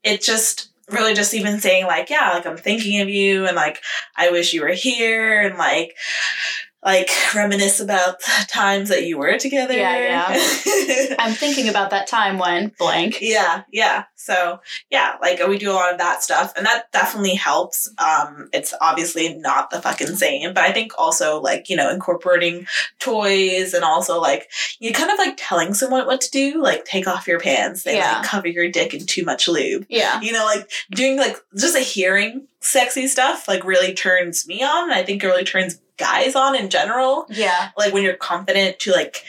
[0.03, 3.81] It just really just even saying like, yeah, like I'm thinking of you, and like
[4.17, 5.95] I wish you were here, and like.
[6.87, 9.75] Like reminisce about the times that you were together.
[9.75, 11.15] Yeah, yeah.
[11.19, 13.19] I'm thinking about that time when blank.
[13.21, 14.05] Yeah, yeah.
[14.15, 17.91] So yeah, like we do a lot of that stuff, and that definitely helps.
[17.99, 22.69] Um, it's obviously not the fucking same, but I think also like you know incorporating
[23.01, 27.09] toys and also like you kind of like telling someone what to do, like take
[27.09, 28.19] off your pants and Yeah.
[28.19, 29.87] like cover your dick in too much lube.
[29.89, 30.21] Yeah.
[30.21, 34.85] You know, like doing like just a hearing sexy stuff like really turns me on,
[34.91, 37.71] and I think it really turns guys on in general Yeah.
[37.77, 39.25] like when you're confident to like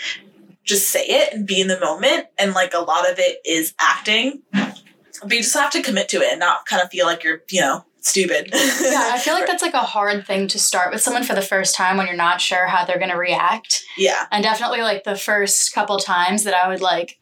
[0.63, 3.73] just say it and be in the moment and like a lot of it is
[3.79, 7.23] acting but you just have to commit to it and not kind of feel like
[7.23, 10.91] you're you know stupid Yeah, I feel like that's like a hard thing to start
[10.93, 13.83] with someone for the first time when you're not sure how they're going to react.
[13.97, 17.17] yeah And definitely like the first couple times that I would like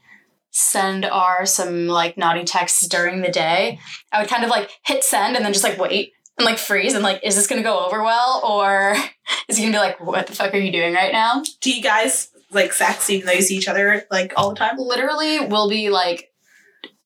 [0.52, 3.80] send R some like naughty texts during the day,
[4.12, 6.94] I would kind of like hit send and then just like wait and like freeze
[6.94, 8.96] and like, is this gonna go over well or
[9.48, 11.44] is he gonna be like, what the fuck are you doing right now?
[11.62, 14.78] do you guys like sex even though you see each other like all the time
[14.78, 16.32] Literally, we'll be like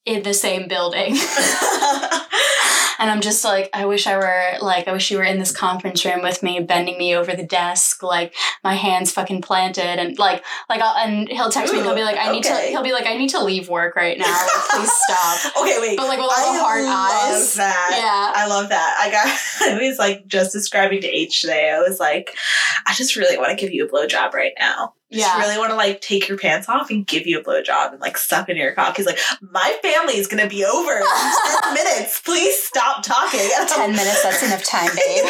[0.06, 1.16] in the same building.
[3.00, 5.54] And I'm just like, I wish I were like, I wish you were in this
[5.54, 10.20] conference room with me, bending me over the desk, like my hands fucking planted, and
[10.20, 12.84] like, like, I'll, and he'll text me, and he'll be like, I need to, he'll
[12.84, 15.56] be like, I need to leave work right now, like, please stop.
[15.62, 18.68] okay wait But like with all the I hard love eyes, that yeah, I love
[18.68, 18.98] that.
[19.00, 19.72] I got.
[19.72, 21.72] I was like just describing to H today.
[21.72, 22.36] I was like,
[22.86, 24.94] I just really want to give you a blowjob right now.
[25.12, 25.40] Just Yeah.
[25.40, 28.18] really want to like take your pants off and give you a blowjob and like
[28.18, 28.96] suck in your cock.
[28.98, 31.04] He's like, my family is gonna be over in
[31.64, 32.22] ten minutes.
[32.22, 33.40] Please stop talking.
[33.68, 35.26] Ten minutes, that's enough time, babe.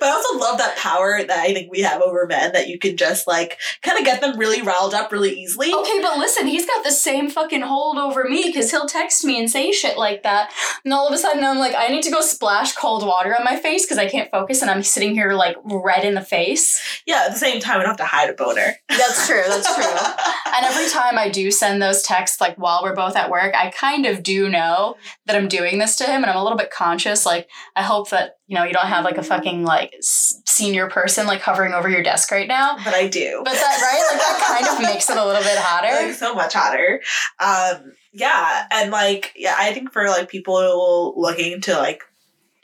[0.00, 2.78] But I also love that power that I think we have over men that you
[2.78, 5.72] can just like kind of get them really riled up really easily.
[5.72, 9.38] Okay, but listen, he's got the same fucking hold over me because he'll text me
[9.38, 10.52] and say shit like that.
[10.84, 13.44] And all of a sudden I'm like, I need to go splash cold water on
[13.44, 17.02] my face because I can't focus and I'm sitting here like red in the face.
[17.06, 18.76] Yeah, at the same time, I don't have to hide a boner.
[18.88, 19.84] That's true, that's true.
[20.56, 23.70] and every time I do send those texts, like while we're both at work, I
[23.70, 26.70] kind of do know that I'm doing this to him and I'm a little bit
[26.70, 27.26] conscious.
[27.26, 30.88] Like, I hope that, you know, you don't have like a fucking like s- senior
[30.88, 32.76] person like hovering over your desk right now.
[32.84, 33.42] But I do.
[33.44, 34.04] But that, right?
[34.12, 35.88] Like, that kind of makes it a little bit hotter.
[36.06, 37.00] like so much hotter.
[37.40, 42.02] Um, yeah, and like yeah, I think for like people looking to like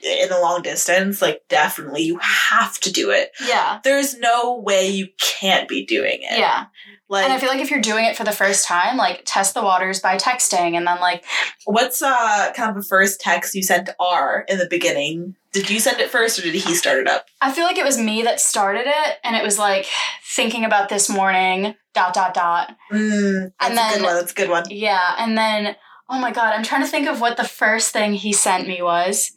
[0.03, 3.31] in the long distance, like definitely you have to do it.
[3.47, 3.81] Yeah.
[3.85, 6.39] There's no way you can't be doing it.
[6.39, 6.67] Yeah.
[7.13, 9.53] Like And I feel like if you're doing it for the first time, like test
[9.53, 11.23] the waters by texting and then like
[11.67, 15.37] what's uh kind of the first text you sent R in the beginning?
[15.53, 17.27] Did you send it first or did he start it up?
[17.43, 19.87] I feel like it was me that started it and it was like
[20.35, 22.75] thinking about this morning, dot dot dot.
[22.91, 24.15] Mm, that's And a then- good one.
[24.17, 24.65] That's a good one.
[24.71, 25.77] Yeah, and then
[26.09, 28.81] oh my god, I'm trying to think of what the first thing he sent me
[28.81, 29.33] was.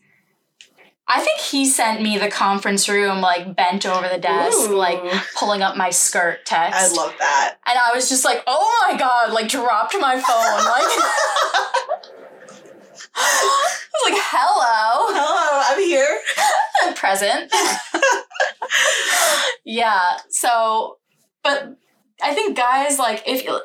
[1.08, 4.76] I think he sent me the conference room like bent over the desk, Ooh.
[4.76, 5.00] like
[5.38, 6.80] pulling up my skirt text.
[6.80, 7.58] I love that.
[7.68, 10.66] and I was just like, oh my god, like dropped my phone.
[10.66, 10.88] Like
[13.18, 15.14] I was like, hello.
[15.14, 16.20] Hello, I'm here.
[16.84, 17.54] I'm present.
[19.66, 20.18] yeah.
[20.30, 20.98] So,
[21.44, 21.78] but
[22.22, 23.60] I think guys like if you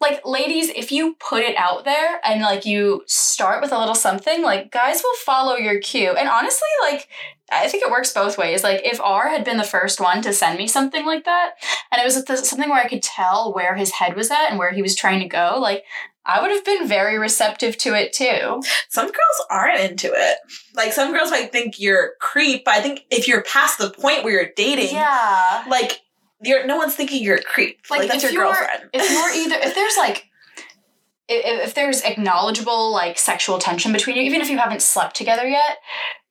[0.00, 3.94] like ladies, if you put it out there and like you start with a little
[3.94, 6.10] something, like guys will follow your cue.
[6.10, 7.08] And honestly, like
[7.52, 8.64] I think it works both ways.
[8.64, 11.52] Like if R had been the first one to send me something like that,
[11.92, 14.72] and it was something where I could tell where his head was at and where
[14.72, 15.84] he was trying to go, like
[16.26, 18.62] I would have been very receptive to it too.
[18.88, 20.38] Some girls aren't into it.
[20.74, 24.24] Like some girls might think you're creep, but I think if you're past the point
[24.24, 25.64] where you're dating, Yeah.
[25.68, 26.00] like
[26.44, 27.80] you're no one's thinking you're a creep.
[27.90, 28.90] Like, that's if your girlfriend.
[28.92, 30.30] if you're either if there's like
[31.28, 35.46] if, if there's acknowledgeable like sexual tension between you, even if you haven't slept together
[35.48, 35.78] yet,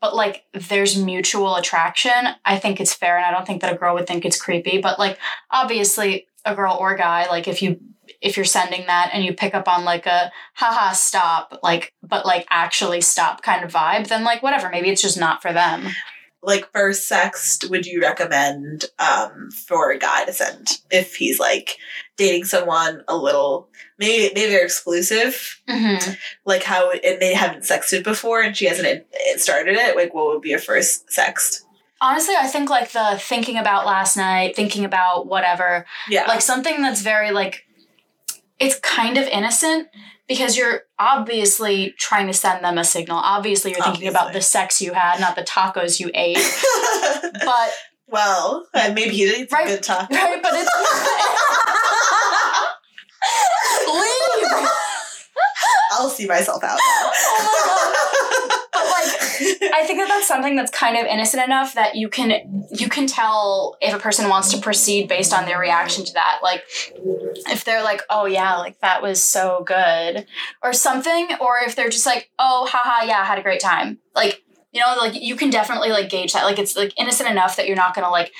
[0.01, 2.11] but like there's mutual attraction,
[2.45, 3.17] I think it's fair.
[3.17, 4.79] And I don't think that a girl would think it's creepy.
[4.79, 5.17] But like
[5.49, 7.79] obviously, a girl or guy, like if you
[8.21, 12.25] if you're sending that and you pick up on like a haha stop like but
[12.25, 15.87] like actually stop kind of vibe then like whatever maybe it's just not for them
[16.43, 21.77] like first sext would you recommend um for a guy to send if he's like
[22.17, 25.61] dating someone a little maybe maybe they're exclusive?
[25.69, 26.13] Mm-hmm.
[26.45, 29.05] like how and they haven't sexted before and she hasn't
[29.37, 31.63] started it like what would be a first sext?
[32.01, 36.25] Honestly i think like the thinking about last night thinking about whatever yeah.
[36.27, 37.65] like something that's very like
[38.59, 39.87] it's kind of innocent
[40.27, 43.17] because you're obviously trying to send them a signal.
[43.17, 44.19] Obviously, you're thinking Obviously.
[44.19, 46.37] about the sex you had, not the tacos you ate.
[47.45, 47.71] but
[48.07, 49.67] well uh, maybe he did eat some Right.
[49.67, 50.69] good talk right, but it's
[53.87, 54.67] leave.
[55.93, 57.93] i'll see myself out Oh my god!
[58.73, 62.65] But like, I think that that's something that's kind of innocent enough that you can
[62.71, 66.39] you can tell if a person wants to proceed based on their reaction to that.
[66.41, 66.63] Like,
[67.49, 70.25] if they're like, "Oh yeah, like that was so good,"
[70.61, 73.99] or something, or if they're just like, "Oh, haha, yeah, I had a great time."
[74.15, 76.45] Like, you know, like you can definitely like gauge that.
[76.45, 78.31] Like, it's like innocent enough that you're not gonna like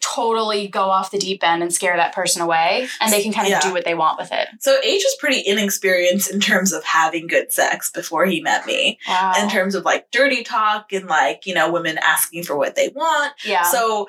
[0.00, 3.46] totally go off the deep end and scare that person away, and they can kind
[3.46, 3.60] of Yeah.
[3.60, 4.48] do what they want with it.
[4.60, 8.98] so H was pretty inexperienced in terms of having good sex before he met me
[9.06, 9.32] Wow.
[9.40, 12.88] in terms of like dirty talk and like you know women asking for what they
[12.88, 13.62] want yeah.
[13.62, 14.08] so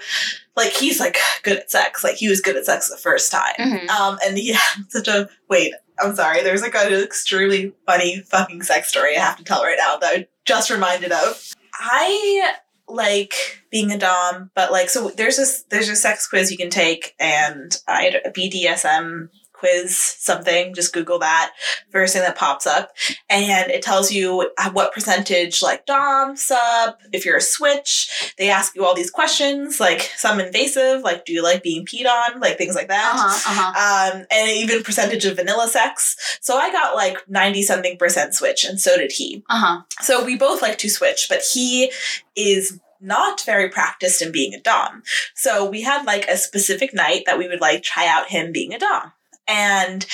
[0.56, 3.54] like he's like good at sex like he was good at sex the first time
[3.60, 3.90] Mhm.
[3.90, 8.62] um and he had such a wait i'm sorry there's like an extremely funny fucking
[8.64, 12.54] sex story i have to tell right now that i just reminded of i
[12.94, 16.70] like being a dom but like so there's this there's a sex quiz you can
[16.70, 19.30] take and i bdsm
[19.62, 21.52] quiz something just google that
[21.92, 22.92] first thing that pops up
[23.30, 28.76] and it tells you what percentage like dom sub if you're a switch they ask
[28.76, 32.58] you all these questions like some invasive like do you like being peed on like
[32.58, 34.18] things like that Uh-huh, uh-huh.
[34.18, 36.16] um, and even percentage of vanilla sex.
[36.42, 39.44] So I got like 90 something percent switch, and so did he.
[39.50, 39.82] Uh-huh.
[40.02, 41.92] So we both like to switch, but he
[42.36, 45.04] is not very practiced in being a Dom.
[45.36, 48.74] So we had like a specific night that we would like try out him being
[48.74, 49.12] a Dom.
[49.52, 50.06] And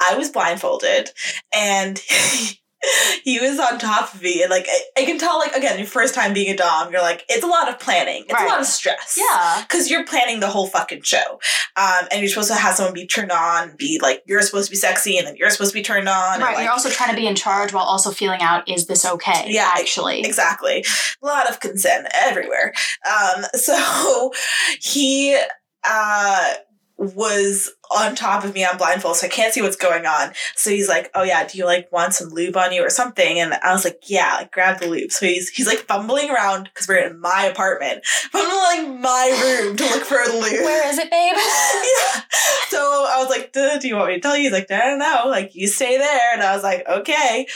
[0.00, 1.10] I was blindfolded
[1.54, 1.98] and
[3.24, 5.86] he was on top of me and like I, I can tell like again your
[5.86, 8.44] first time being a dom you're like it's a lot of planning it's Right.
[8.44, 9.62] a lot of stress Yeah.
[9.66, 11.40] because you're planning the whole fucking show
[11.76, 14.70] um, and you're supposed to have someone be turned on be like you're supposed to
[14.70, 16.56] be sexy and then you're supposed to be turned on and, Right.
[16.56, 19.46] like, You're also trying to be in charge while also feeling out is this okay?
[19.48, 20.20] Yeah, Actually.
[20.20, 20.84] exactly
[21.22, 22.74] a lot of consent everywhere
[23.10, 24.30] um, so
[24.78, 25.40] he
[25.88, 26.52] uh,
[26.96, 30.70] was on top of me on blindfold so i can't see what's going on so
[30.70, 33.52] he's like oh yeah do you like want some lube on you or something and
[33.54, 36.86] i was like yeah like grab the lube so he's he's like fumbling around because
[36.86, 40.98] we're in my apartment fumbling like my room to look for the lube Where is
[40.98, 41.34] it, babe?
[41.36, 42.22] yeah.
[42.68, 44.44] So I was like, "Duh, do you want me to tell you?
[44.44, 45.24] He's like, I don't know.
[45.26, 46.32] Like, you stay there.
[46.32, 47.46] And I was like, okay.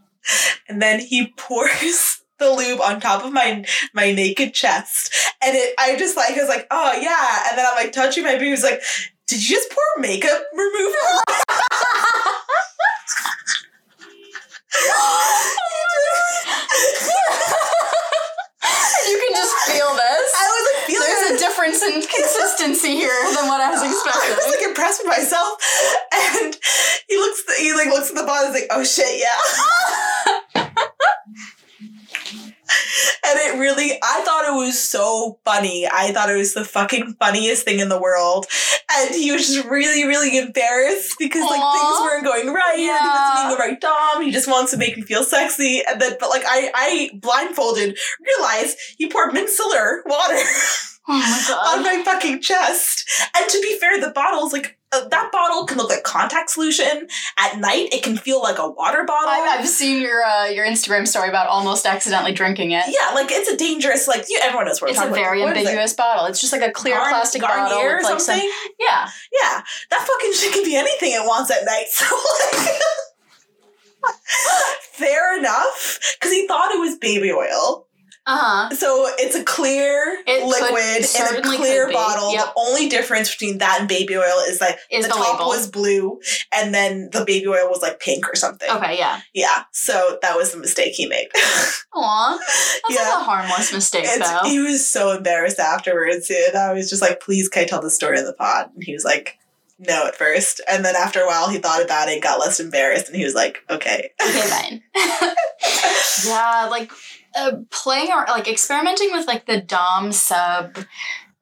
[0.68, 5.14] and then he pours the lube on top of my my naked chest.
[5.42, 7.48] And it I just like I was like, oh yeah.
[7.48, 8.82] And then I'm like touching my boobs, like,
[9.26, 10.96] did you just pour makeup remover?
[19.06, 20.28] you can just feel this.
[20.36, 24.32] I was like feeling There's a difference in consistency here than what I was expecting.
[24.32, 25.58] I was like impressed with myself,
[26.12, 26.56] and
[27.08, 27.42] he looks.
[27.58, 28.52] He like looks at the bottom.
[28.52, 30.66] He's like, "Oh shit, yeah."
[31.80, 35.86] and it really, I thought it was so funny.
[35.86, 38.46] I thought it was the fucking funniest thing in the world,
[38.92, 42.72] and he was just really, really embarrassed because like things weren't going right.
[42.74, 43.02] And he Yeah.
[43.12, 44.22] wasn't being the right dom.
[44.22, 47.96] He just wants to make me feel sexy, and then but like I, I blindfolded
[48.20, 50.38] realized he poured micellar water.
[51.08, 53.08] Oh my on my fucking chest.
[53.36, 57.08] And to be fair, the bottle's like that bottle can look like contact solution.
[57.38, 59.28] At night, it can feel like a water bottle.
[59.28, 62.84] I, I've seen your uh, your Instagram story about almost accidentally drinking it.
[62.86, 64.06] yeah, like it's a dangerous.
[64.08, 65.56] Like you, everyone knows what It's a very is it?
[65.58, 66.26] ambiguous bottle.
[66.26, 68.50] It's just like a clear Garn- plastic bottle Garnier with or like some something.
[68.78, 69.08] yeah.
[69.32, 71.86] Yeah, that fucking shit can be anything it wants at night.
[71.90, 72.04] So
[74.04, 74.14] like,
[74.92, 77.85] fair enough, because he thought it was baby oil.
[78.28, 78.36] Uh
[78.68, 78.74] huh.
[78.74, 82.32] So it's a clear It liquid in a clear bottle.
[82.32, 82.44] Yep.
[82.44, 85.46] The only difference between that and baby oil is like the, the top label.
[85.50, 86.18] was blue
[86.52, 88.68] and then the baby oil was like pink or something.
[88.68, 88.98] Okay.
[88.98, 89.20] Yeah.
[89.32, 89.62] Yeah.
[89.72, 91.28] So that was the mistake he made.
[91.94, 92.36] Aw.
[92.38, 93.08] That's Yeah.
[93.10, 94.48] like a harmless mistake It's- though.
[94.48, 96.28] he was so embarrassed afterwards.
[96.30, 98.70] And I was just like, please, can I tell the story of the pod?
[98.74, 99.38] And he was like,
[99.78, 100.60] no at first.
[100.68, 103.34] And then after a while, he thought about it, got less embarrassed, and he was
[103.34, 104.10] like, okay.
[104.20, 104.82] Okay, fine.
[106.26, 106.90] yeah, like
[107.36, 110.78] uh, playing or like experimenting with like the dom sub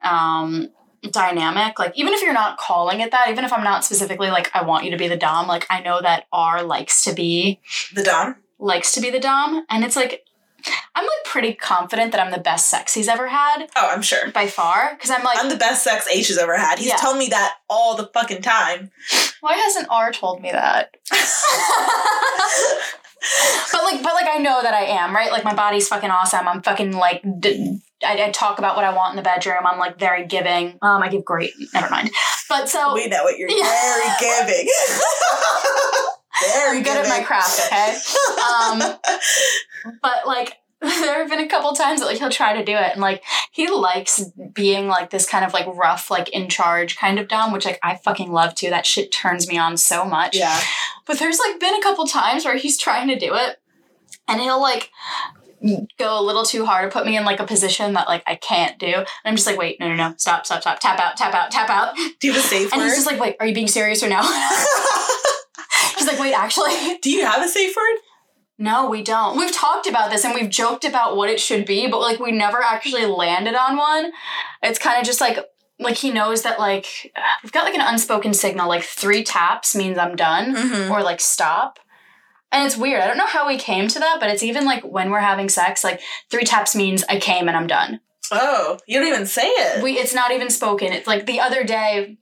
[0.03, 0.69] um
[1.11, 4.51] dynamic like even if you're not calling it that even if i'm not specifically like
[4.55, 7.61] i want you to be the dom like i know that r likes to be
[7.95, 8.37] The Dom?
[8.59, 10.25] likes to be the dom and it's like
[10.95, 14.31] i'm like pretty confident that i'm the best sex he's ever had Oh, I'm sure.
[14.31, 16.79] by far because i'm like I'm the best sex H has ever had.
[16.79, 16.97] He's Yeah.
[16.97, 18.91] told me that all the fucking time.
[19.43, 20.97] why hasn't r told me that
[23.73, 25.31] but like but like i know that i am right?
[25.31, 26.47] Like my body's fucking awesome.
[26.47, 29.65] I'm fucking like d- I, I talk about what i want in the bedroom.
[29.67, 30.79] I'm like very giving.
[30.83, 32.11] Um i give great never mind.
[32.49, 34.69] But so we know what you're very giving.
[36.55, 37.97] very i'm good at my craft okay?
[38.61, 38.99] Um
[40.03, 40.59] but like
[41.01, 43.23] there have been a couple times that like he'll try to do it and like
[43.51, 47.53] he likes being like this kind of like rough like in charge kind of dom
[47.53, 50.61] which like i fucking love too that shit turns me on so much yeah.
[51.07, 53.61] But there's like been a couple times where he's trying to do it
[54.27, 54.91] and he'll like
[55.99, 58.37] go a little too hard to put me in like a position that like I
[58.37, 58.87] can't do.
[58.87, 61.51] And I'm just like, wait, no, no, no, stop, stop, stop, tap out, tap out,
[61.51, 61.95] tap out.
[62.21, 62.85] Do the safe And word?
[62.85, 64.21] And he's just like, wait, are you being serious or no?
[65.97, 67.99] he's like, wait, actually, Do you have a safe word?
[68.59, 69.37] No, we don't.
[69.37, 72.31] We've talked about this and we've joked about what it should be, but like we
[72.33, 74.13] never actually landed on one.
[74.63, 75.39] It's kind of just like,
[75.81, 79.99] like he knows that like we've got like an unspoken signal, like three taps means
[79.99, 80.93] I'm done Mm-hmm.
[80.93, 81.79] or like stop.
[82.53, 83.03] And it's weird.
[83.03, 85.49] I don't know how we came to that, but it's even like when we're having
[85.49, 86.01] sex, like
[86.31, 87.99] three taps means I came and I'm done.
[88.31, 89.83] Oh, you don't even say it.
[89.83, 90.93] We it's not even spoken.
[90.93, 92.19] It's like the other day,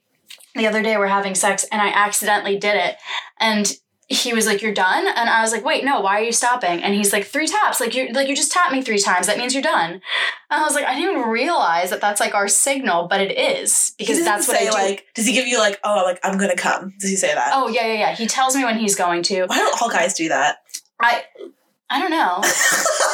[0.54, 2.96] the other day we're having sex and I accidentally did it.
[3.38, 3.70] And
[4.08, 5.06] he was like, You're done?
[5.06, 6.82] And I was like, Wait, no, why are you stopping?
[6.82, 7.80] And he's like, Three taps.
[7.80, 9.26] Like you like you just tapped me three times.
[9.26, 9.92] That means you're done.
[9.92, 10.02] And
[10.50, 13.94] I was like, I didn't even realize that that's like our signal, but it is
[13.98, 14.72] because that's what I say do.
[14.72, 15.06] like.
[15.14, 16.94] Does he give you like, oh, like I'm gonna come?
[16.98, 17.50] Does he say that?
[17.54, 18.14] oh yeah, yeah, yeah.
[18.14, 19.46] He tells me when he's going to.
[19.46, 20.58] Why don't all guys do that?
[21.00, 21.22] I
[21.90, 22.42] I don't know.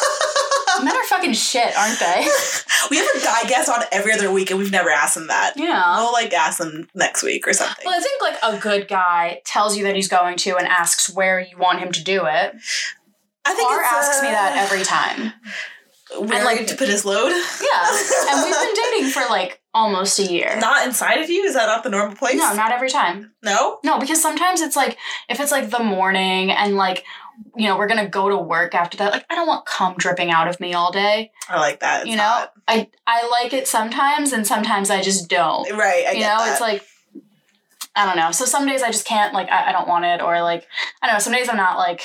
[0.84, 2.26] Men are fucking shit, aren't they?
[2.90, 5.54] we have a guy guest on every other week, and we've never asked him that.
[5.56, 5.96] Yeah.
[5.98, 7.84] We'll like ask him next week or something.
[7.84, 11.08] Well, I think like a good guy tells you that he's going to and asks
[11.08, 12.54] where you want him to do it.
[13.44, 15.32] I think R it's, asks me uh, that every time.
[16.18, 17.30] Where like- like to put his load?
[17.30, 18.00] Yeah.
[18.30, 20.56] And we've been dating for like almost a year.
[20.58, 21.44] Not inside of you?
[21.44, 22.36] Is that not the normal place?
[22.36, 23.32] No, not every time.
[23.42, 23.78] No.
[23.84, 24.98] No, because sometimes it's like
[25.28, 27.04] if it's like the morning and like
[27.56, 29.12] you know, we're gonna go to work after that.
[29.12, 31.30] Like, I don't want cum dripping out of me all day.
[31.48, 32.02] I like that.
[32.02, 32.52] It's you know, hot.
[32.66, 35.70] I I like it sometimes, and sometimes I just don't.
[35.76, 36.04] right?
[36.08, 36.52] I you know, that.
[36.52, 36.84] it's like
[37.96, 38.30] I don't know.
[38.30, 39.34] So some days I just can't.
[39.34, 40.66] Like, I, I don't want it, or like
[41.02, 41.20] I don't know.
[41.20, 42.02] Some days I'm not like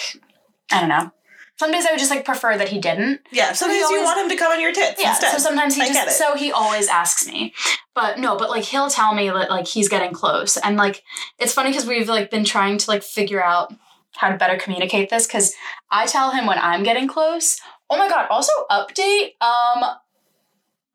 [0.71, 1.11] I don't know.
[1.57, 3.21] Some days I would just like prefer that he didn't.
[3.31, 3.53] yeah.
[3.53, 5.11] Sometimes you want him to come on your tits Yeah.
[5.11, 5.31] instead.
[5.33, 6.23] So sometimes he I get just it.
[6.23, 7.53] so he always asks me,
[7.93, 11.03] but no, but like he'll tell me that like he's getting close, and like
[11.37, 13.71] it's funny because we've like been trying to like figure out
[14.15, 15.53] how to better communicate this because
[15.91, 17.59] I tell him when I'm getting close.
[17.89, 18.27] Oh my god!
[18.29, 19.33] Also update.
[19.41, 19.97] Um,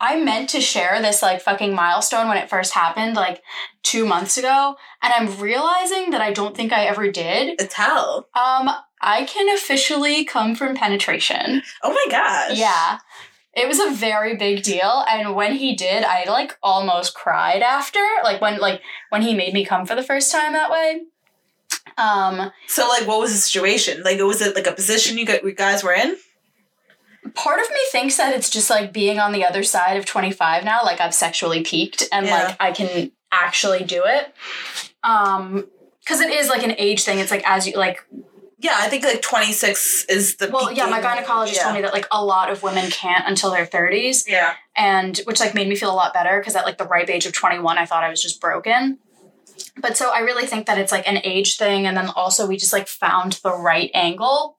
[0.01, 3.43] I meant to share this like fucking milestone when it first happened, like
[3.83, 7.61] two months ago, and I'm realizing that I don't think I ever did.
[7.61, 8.29] it's hell.
[8.35, 11.63] Um, I can officially come from penetration.
[11.83, 12.59] Oh my gosh.
[12.59, 12.99] Yeah.
[13.55, 18.01] It was a very big deal and when he did, I like almost cried after,
[18.23, 21.03] like when like when he made me come for the first time that way.
[21.99, 24.03] Um So like, what was the situation?
[24.03, 26.17] Like, was it like a position you guys were in?
[27.35, 30.65] part of me thinks that it's just like being on the other side of 25
[30.65, 32.35] now, like I've sexually peaked and Yeah.
[32.45, 34.35] like I can actually do it.
[35.05, 35.67] Um
[36.07, 37.19] cuz it is like an age thing.
[37.19, 38.03] It's like as you like
[38.61, 40.49] Yeah, I think like 26 is the.
[40.51, 41.63] well, yeah, my gynecologist yeah.
[41.65, 44.25] told me that like a lot of women can't until their 30s.
[44.27, 44.55] Yeah.
[44.75, 47.27] and which like made me feel a lot better because at like the ripe age
[47.27, 48.99] of 21 i thought i was just broken
[49.81, 52.57] but so i really think that it's like an age thing and then also we
[52.57, 54.57] just like found the right angle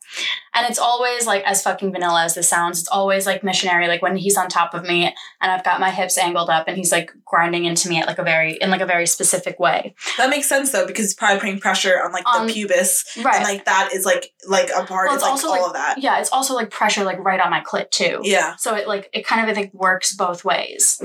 [0.56, 4.02] and it's always like as fucking vanilla as this sounds it's always like missionary like
[4.02, 5.06] when he's on top of me
[5.42, 8.18] and i've got my hips angled up and he's like grinding into me at like
[8.20, 11.40] a very in like a very specific way That makes sense though because he's probably
[11.40, 14.84] putting pressure on like On- the pubis, right and like that is like like a
[14.86, 15.98] part Well, of it's like also, all like- of that.
[16.00, 18.56] yeah it's also like pressure like right on my clit too Yeah.
[18.58, 21.02] So it like it kind of I think works both ways.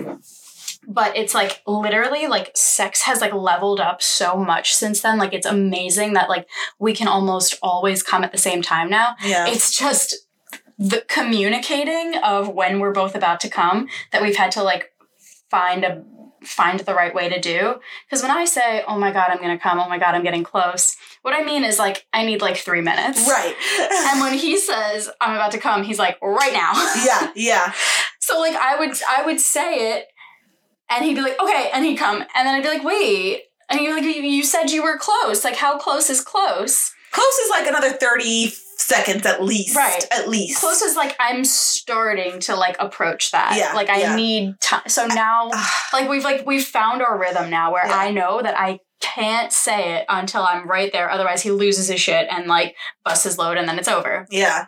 [0.87, 5.19] But it's like literally like sex has like leveled up so much since then.
[5.19, 9.17] Like it's amazing that like we can almost always come at the same time now.
[9.25, 9.47] Yeah.
[9.49, 10.15] It's just
[10.79, 14.93] the communicating of when we're both about to come that we've had to like
[15.51, 16.05] find a
[16.43, 17.77] find the right way to do.
[18.07, 20.45] Because when I say, "Oh my god, I'm gonna come," "Oh my god, I'm getting
[20.45, 23.27] close," what I mean is like I need like three minutes.
[23.29, 23.55] right.
[24.11, 26.73] And when he says, "I'm about to come," he's like, "Right now."
[27.05, 27.33] yeah.
[27.35, 27.73] Yeah.
[28.21, 30.07] So like I would I would say it
[30.95, 32.17] and he'd be like, okay, and he'd come.
[32.35, 35.45] And then I'd be like, wait, I mean, like you, said you were close.
[35.45, 36.93] Like, how close is close?
[37.13, 39.77] Close is like another 30 seconds at least.
[39.77, 40.05] Right.
[40.11, 40.61] At least.
[40.61, 43.55] Close is like I'm starting to like approach that.
[43.57, 44.17] Yeah, Like I yeah.
[44.17, 44.83] need time.
[44.89, 45.51] So now,
[45.93, 47.97] like we've like we've found our rhythm now, where Yeah.
[47.97, 51.11] I know that I can't say it until I'm right there.
[51.11, 52.75] Otherwise, he loses his shit and like
[53.05, 54.27] busts his load, and then it's over.
[54.31, 54.67] Yeah.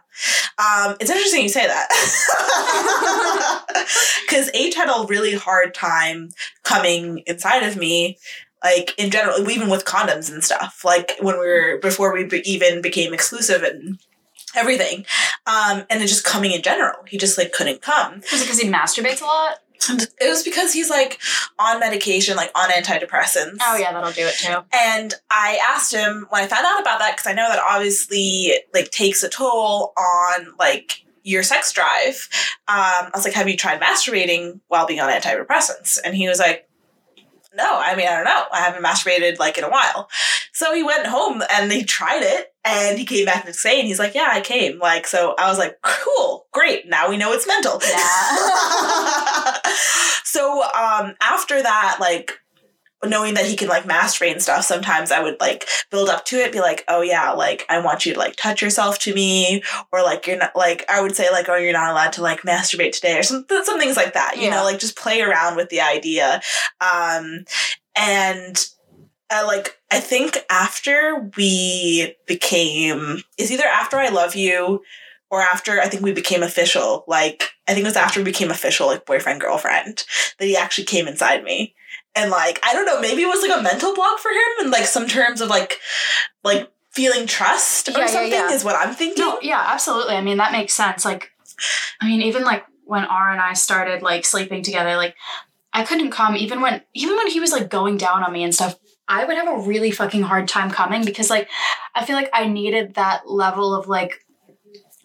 [0.59, 1.89] Um, it's interesting you say that.
[4.27, 6.31] Because H had a really hard time
[6.65, 8.19] coming inside of me,
[8.63, 10.83] like in general, even with condoms and stuff.
[10.85, 13.99] Like when we were, before we be- even became exclusive and
[14.57, 15.07] everything.
[15.47, 16.97] Um, and then just coming in general.
[17.07, 18.21] He just like couldn't come.
[18.33, 19.59] Is it because he masturbates a lot?
[20.21, 21.21] It was because he's like
[21.59, 23.59] on medication, like on antidepressants.
[23.63, 24.59] Oh yeah, that'll do it too.
[24.73, 28.55] And I asked him when I found out about that because I know that obviously
[28.75, 32.29] like takes a toll on like your sex drive.
[32.69, 32.77] Um,
[33.09, 36.69] I was like, "Have you tried masturbating while being on antidepressants?" And he was like,
[37.55, 38.45] "No, I mean, I don't know.
[38.53, 40.09] I haven't masturbated like in a while."
[40.53, 43.79] So he went home and he tried it, and he came back the next day
[43.79, 46.87] and he's like, "Yeah, I came." Like, so I was like, "Cool, great.
[46.89, 49.57] Now we know it's mental." Yeah.
[50.25, 52.33] so um, after that, like
[53.05, 56.37] knowing that he can like masturbate and stuff, sometimes I would like build up to
[56.37, 59.63] it, be like, oh yeah, like I want you to like touch yourself to me,
[59.93, 62.41] or like you're not like I would say like, oh you're not allowed to like
[62.43, 64.37] masturbate today, or some some things like that.
[64.37, 64.57] You Yeah.
[64.57, 66.41] know, like just play around with the idea,
[66.81, 67.45] um,
[67.97, 68.65] and.
[69.29, 74.83] Uh, like I think after we became is either after I love you
[75.31, 77.03] or after I think we became official.
[77.09, 80.05] Like I think it was after we became official, like boyfriend girlfriend,
[80.39, 81.75] that he actually came inside me.
[82.15, 84.71] And like I don't know, maybe it was like a mental block for him, and
[84.71, 85.81] like some terms of like
[86.45, 88.51] like feeling trust or yeah, something yeah.
[88.51, 89.25] is what I'm thinking.
[89.25, 90.15] No, yeah, absolutely.
[90.15, 91.07] I mean, that makes sense.
[91.07, 91.31] Like,
[92.03, 95.15] I mean, even like when R and I started like sleeping together, like
[95.73, 98.55] I couldn't come even when even when he was like going down on me and
[98.55, 98.77] stuff.
[99.09, 101.49] I would have a really fucking hard time coming because like
[101.95, 104.25] I feel like I needed that level of like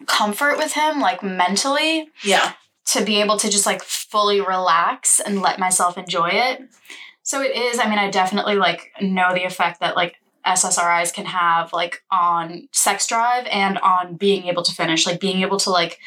[0.06, 2.52] comfort with him, like mentally, Yeah,
[2.86, 6.62] to be able to just like fully relax and let myself enjoy it.
[7.22, 11.26] So it is, I mean, I definitely like know the effect that like SSRIs can
[11.26, 15.70] have like on sex drive and on being able to finish, like being able to
[15.70, 15.98] like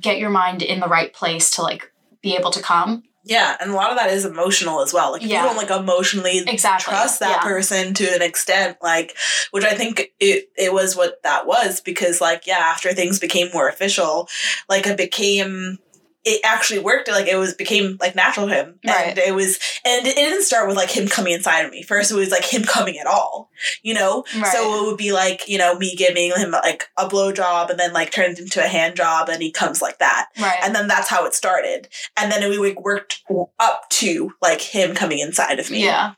[0.00, 1.92] get your mind in the right place to like
[2.22, 3.04] be able to come.
[3.24, 5.12] Yeah, and a lot of that is emotional as well.
[5.12, 5.42] Like if Yeah.
[5.42, 6.92] you don't like emotionally Exactly.
[6.92, 7.42] trust that Yeah.
[7.42, 9.16] person to an extent, like
[9.50, 13.50] which I think it it was what that was because like yeah, after things became
[13.52, 14.28] more official,
[14.68, 15.78] like it became
[16.24, 18.78] it actually worked like it was became like natural to him.
[18.84, 21.82] And it was and it didn't start with like him coming inside of me.
[21.82, 23.50] First it was like him coming at all
[23.82, 24.24] you know?
[24.36, 24.46] Right.
[24.46, 27.78] so it would be like you know me giving him like a blow job and
[27.78, 30.28] then like turned into a hand job and he comes like that.
[30.40, 30.58] Right.
[30.62, 31.88] and then that's how it started.
[32.16, 33.22] And then we like, worked
[33.58, 35.84] up to like him coming inside of me.
[35.84, 36.14] Yeah.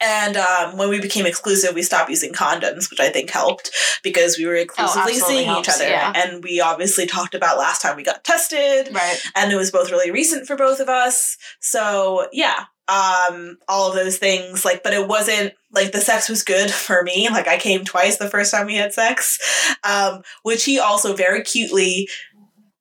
[0.00, 3.70] And um, when we became exclusive we stopped using condoms which i think helped
[4.04, 5.88] because we were exclusively absolutely seeing helps, each other.
[5.88, 6.12] yeah.
[6.14, 8.94] and we obviously talked about last time we got tested.
[8.94, 9.20] Right.
[9.34, 11.36] and it was both really recent for both of us.
[11.58, 14.64] So yeah um all of those things.
[14.64, 17.28] Like but it wasn't like the sex was good for me.
[17.30, 19.38] Like i came twice the first time we had sex.
[19.82, 22.08] Um which he also very cutely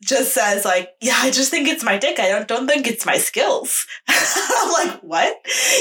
[0.03, 3.05] just says like yeah i just think it's my dick i don't don't think it's
[3.05, 5.35] my skills i'm like what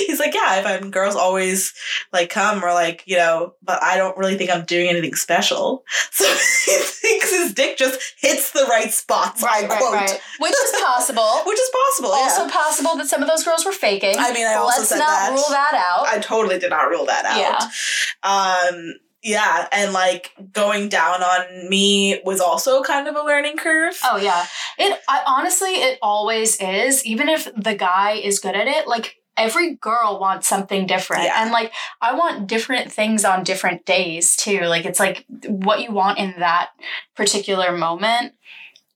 [0.07, 1.73] he's like yeah if i'm girls always
[2.13, 5.85] like come or like you know but i don't really think i'm doing anything special
[6.11, 9.95] so he thinks his dick just hits the right spots Right, I right, quote.
[9.95, 10.21] right.
[10.39, 11.23] Which is possible.
[11.47, 12.51] which is possible also yeah.
[12.51, 14.17] possible that some of those girls were faking.
[14.19, 15.31] I mean, I also Let's said not that.
[15.33, 16.07] rule that out.
[16.07, 17.39] I totally did not rule that out.
[17.39, 18.69] Yeah.
[18.79, 23.97] Um, yeah, and like going down on me was also kind of a learning curve.
[24.05, 24.47] Oh yeah.
[24.79, 29.17] It I honestly it always is even if the guy is good at it like
[29.37, 31.43] every girl wants something different Yeah.
[31.43, 34.61] and like I want different things on different days too.
[34.63, 36.71] Like it's like what you want in that
[37.17, 38.35] particular moment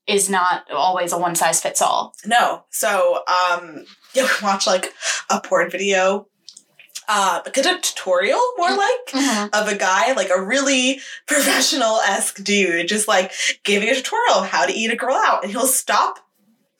[0.05, 2.13] is not always a one size fits all.
[2.25, 3.83] No, so um,
[4.15, 4.93] we watched like
[5.29, 6.27] a porn video,
[7.07, 9.49] uh, like a tutorial more like.
[9.53, 13.31] of a guy, like a really professional esque dude, just like
[13.63, 15.43] giving a tutorial of how to eat a girl out.
[15.43, 16.26] And he'll stop,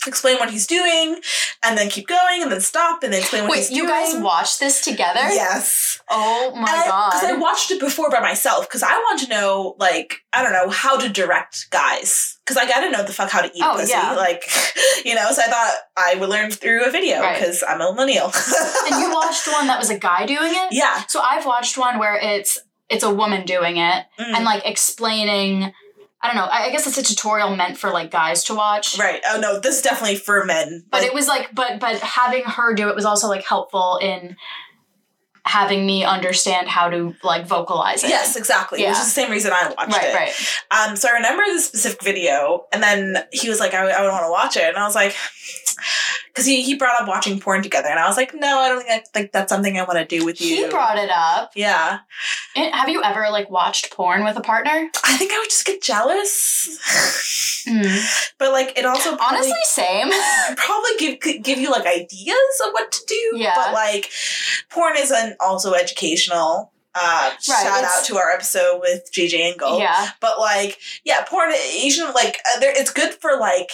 [0.05, 1.19] explain what he's doing,
[1.63, 3.89] and then keep going, and then stop, and then explain what Wait, he's you doing.
[3.89, 5.19] guys watched this together?
[5.21, 5.99] Yes.
[6.09, 7.11] Oh my god.
[7.11, 10.53] Because I, watched it before by myself, because I want to know, like, I don't
[10.53, 12.37] know, how to direct guys.
[12.45, 13.91] Because I gotta know the fuck how to eat Oh, pussy.
[13.91, 14.13] yeah.
[14.13, 14.43] Like,
[15.05, 17.37] you know, so I thought I would learn through a video, Right.
[17.39, 18.31] because I'm a millennial.
[18.85, 20.67] and you watched the one that was a guy doing it?
[20.71, 21.03] yeah.
[21.09, 22.57] So I've watched one where it's
[22.89, 24.33] it's a woman doing it Mm.
[24.33, 25.73] and like explaining
[26.21, 28.97] I don't know, I guess it's a tutorial meant for like guys to watch.
[28.97, 29.21] Right.
[29.29, 30.83] Oh, no, this is definitely for men.
[30.89, 34.35] But it was like but but having her do it was also like helpful in
[35.45, 38.09] having me understand how to like vocalize it.
[38.09, 38.79] Yes, exactly.
[38.81, 40.13] Which is the same reason I watched Right, it.
[40.13, 40.89] right.
[40.89, 44.11] Um, so I remember this specific video, and then he was like, I, I would
[44.11, 44.63] want to watch it.
[44.63, 45.15] And I was like,
[46.37, 47.89] because he, he brought up watching porn together.
[47.89, 50.05] And I was like, no, I don't think I think that's something I want to
[50.05, 50.65] do with you.
[50.65, 51.51] He brought it up.
[51.55, 51.99] yeah.
[52.55, 54.87] Eh, Have you ever like watched porn with a partner?
[55.03, 56.77] I think I would just get jealous.
[58.37, 60.11] but like, it also probably, Honestly, same.
[60.57, 63.31] probably give give you like ideas of what to do.
[63.39, 63.53] Yeah.
[63.55, 64.11] But like,
[64.69, 66.71] porn isn't also educational.
[66.93, 69.79] Uh, shout out to our episode with JJ Engel.
[69.79, 70.09] yeah.
[70.21, 73.69] But like, yeah, porn Asian like uh, there, it's good for like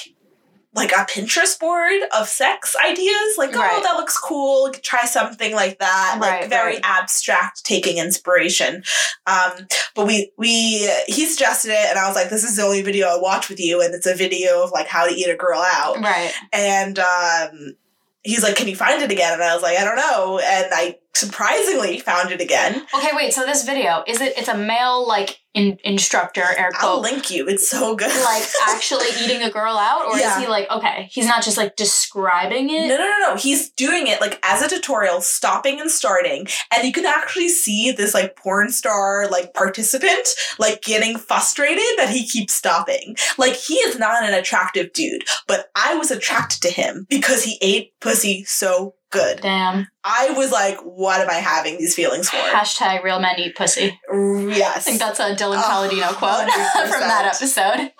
[0.75, 3.37] like a Pinterest board of sex ideas.
[3.37, 3.71] Like, Right.
[3.73, 4.71] oh, that looks cool.
[4.81, 6.17] Try something like that.
[6.19, 6.81] Like very right.
[6.83, 8.83] abstract, taking inspiration.
[9.27, 12.81] Um, but we we he suggested it, and I was like, this is the only
[12.81, 15.35] video I watch with you, and it's a video of like how to eat a
[15.35, 15.97] girl out.
[15.99, 16.31] Right.
[16.51, 17.75] And um,
[18.23, 19.33] he's like, can you find it again?
[19.33, 20.39] And I was like, I don't know.
[20.39, 22.85] And I surprisingly found it again.
[22.95, 23.33] Okay, wait.
[23.33, 24.33] So this video is it?
[24.37, 27.47] It's a male like in, instructor, air I'll link you.
[27.47, 28.09] It's so good.
[28.23, 30.35] like actually eating a girl out, or Yeah.
[30.37, 31.07] is he like okay?
[31.11, 32.87] He's not just like describing it.
[32.87, 33.35] No, no, no, no.
[33.35, 37.91] He's doing it like as a tutorial, stopping and starting, and you can actually see
[37.91, 43.15] this like porn star like participant like getting frustrated that he keeps stopping.
[43.37, 47.59] Like he is not an attractive dude, but I was attracted to him because he
[47.61, 49.41] ate pussy so good.
[49.41, 49.87] Damn.
[50.03, 52.37] I was like, what am I having these feelings for?
[52.37, 53.99] Hashtag real men eat pussy.
[54.11, 54.77] yes.
[54.77, 57.91] I think that's a Dylan A Palladino quote from that episode.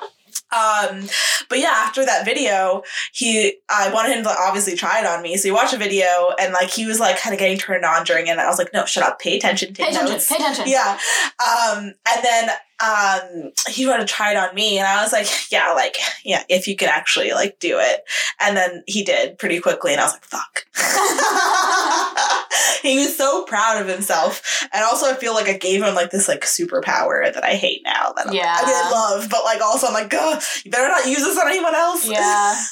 [0.53, 1.07] Um,
[1.49, 5.36] but yeah, after that video, he I wanted him to obviously try it on me.
[5.38, 8.03] So he watched a video and like he was like kind of getting turned on
[8.03, 8.32] during it.
[8.32, 10.20] And I was like, no, shut up, pay attention, take Pay attention.
[10.20, 10.66] Pay attention.
[10.68, 10.99] Yeah.
[11.39, 12.49] Um, and then
[12.80, 16.43] um he wanted to try it on me and I was like, yeah, like, yeah,
[16.49, 18.01] if you can actually like do it.
[18.39, 20.65] And then he did pretty quickly and I was like, fuck.
[22.82, 24.65] he was so proud of himself.
[24.74, 27.82] And also I feel like I gave him like this like superpower that I hate
[27.86, 28.55] now that I'm- Yeah.
[28.57, 31.76] I love, but like also I'm like, Ugh, you better not use this on anyone
[31.76, 32.07] else.
[32.07, 32.55] Yeah.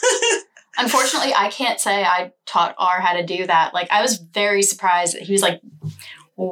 [0.78, 3.74] Unfortunately, I can't say I taught R how to do that.
[3.74, 5.62] Like, I was very surprised that he was like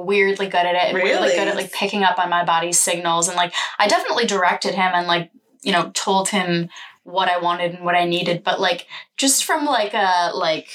[0.06, 1.36] weirdly good at it and weirdly Really?
[1.36, 3.28] good at like picking up on my body's signals.
[3.28, 5.32] And like, I definitely directed him and like,
[5.62, 6.70] you know, told him
[7.04, 8.44] what I wanted and what I needed.
[8.44, 8.86] But like,
[9.18, 10.70] just from like a like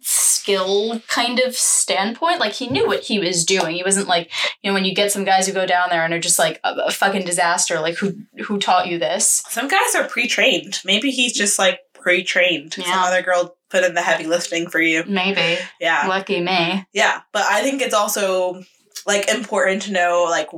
[0.00, 3.74] skill kind of standpoint, like he knew what he was doing.
[3.76, 4.30] He wasn't like,
[4.62, 6.60] you know, when you get some guys who go down there and are just like
[6.64, 7.80] a, a fucking disaster.
[7.80, 8.14] Like, who
[8.46, 9.42] who taught you this?
[9.48, 10.80] Some guys are pre-trained.
[10.84, 12.76] Maybe he's just like pre-trained.
[12.78, 12.84] yeah.
[12.84, 15.04] Some other girl put in the heavy lifting for you.
[15.06, 15.58] Maybe.
[15.80, 16.06] Yeah.
[16.08, 16.86] Lucky me.
[16.92, 17.20] Yeah.
[17.32, 18.62] But I think it's also
[19.06, 20.48] like important to know like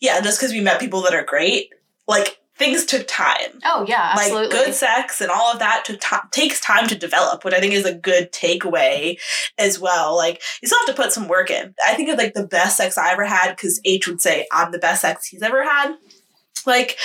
[0.00, 1.72] yeah, just because we met people that are great,
[2.06, 3.60] like things took time.
[3.64, 4.56] Oh yeah, absolutely.
[4.56, 7.60] Like good sex and all of that took ti takes time to develop, which I
[7.60, 9.18] think is a good takeaway
[9.58, 10.16] as well.
[10.16, 11.74] Like you still have to put some work in.
[11.86, 14.72] I think of like the best sex I ever had because H would say I'm
[14.72, 15.94] the best sex he's ever had.
[16.66, 16.98] Like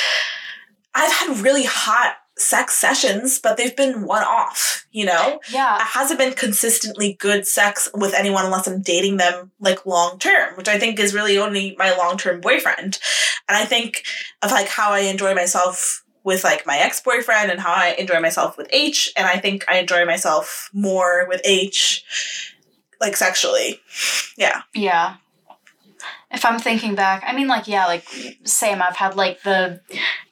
[0.96, 4.86] I've had really hot sex sessions, but they've been one off.
[4.92, 9.52] You know, yeah, it hasn't been consistently good sex with anyone unless I'm dating them
[9.60, 13.00] like long term, which I think is really only my long term boyfriend.
[13.48, 14.04] And I think
[14.42, 18.20] of like how I enjoy myself with like my ex boyfriend and how I enjoy
[18.20, 19.12] myself with H.
[19.18, 22.04] And I think I enjoy myself more with H,
[23.02, 23.80] like sexually.
[24.38, 24.62] Yeah.
[24.74, 25.16] yeah.
[26.32, 28.06] If I'm thinking back, I mean, like, yeah, like,
[28.44, 28.82] same.
[28.82, 29.82] I've had like the,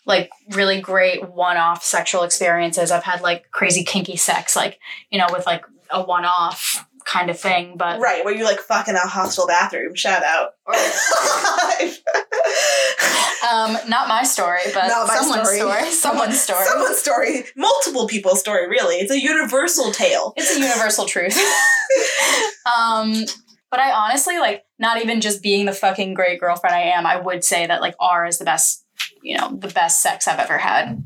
[0.05, 2.91] like, really great one-off sexual experiences.
[2.91, 4.79] I've had like crazy kinky sex, like,
[5.09, 7.77] you know, with like a one-off kind of thing.
[7.77, 8.23] But Right.
[8.23, 9.95] Where you like fuck in a hostel bathroom.
[9.95, 10.51] Shout out.
[10.65, 10.73] or,
[13.49, 15.59] um, not my story, but Not my someone's story.
[15.59, 15.91] story.
[16.01, 16.65] Someone's story.
[16.65, 17.43] Someone's story.
[17.55, 18.95] Multiple people's story, really.
[18.95, 20.33] It's a universal tale.
[20.37, 21.37] It's a universal truth.
[22.65, 23.25] um,
[23.69, 27.05] but I honestly like not even just being the fucking great girlfriend I am.
[27.05, 28.80] I would say that like R is the best,
[29.21, 31.03] you know, the best sex I've ever had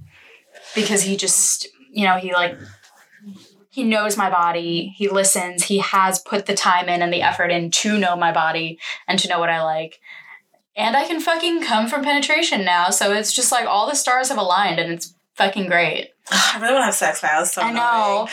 [0.73, 2.57] because he just, you know, he like
[3.69, 4.93] he knows my body.
[4.95, 5.63] He listens.
[5.65, 9.19] He has put the time in and the effort in to know my body and
[9.19, 9.99] to know what I like.
[10.77, 14.29] And I can fucking come from penetration now, so it's just like all the stars
[14.29, 16.09] have aligned and it's fucking great.
[16.31, 17.43] I really want to have sex now.
[17.43, 18.27] So I know.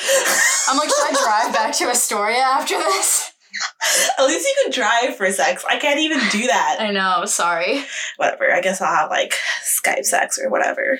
[0.68, 3.31] I'm like, should I drive back to Astoria after this?
[4.18, 5.64] At least you can drive for sex.
[5.68, 6.76] I can't even do that.
[6.80, 7.84] I know, sorry.
[8.16, 8.52] Whatever.
[8.52, 9.34] I guess I'll have like
[9.64, 10.98] Skype sex or whatever.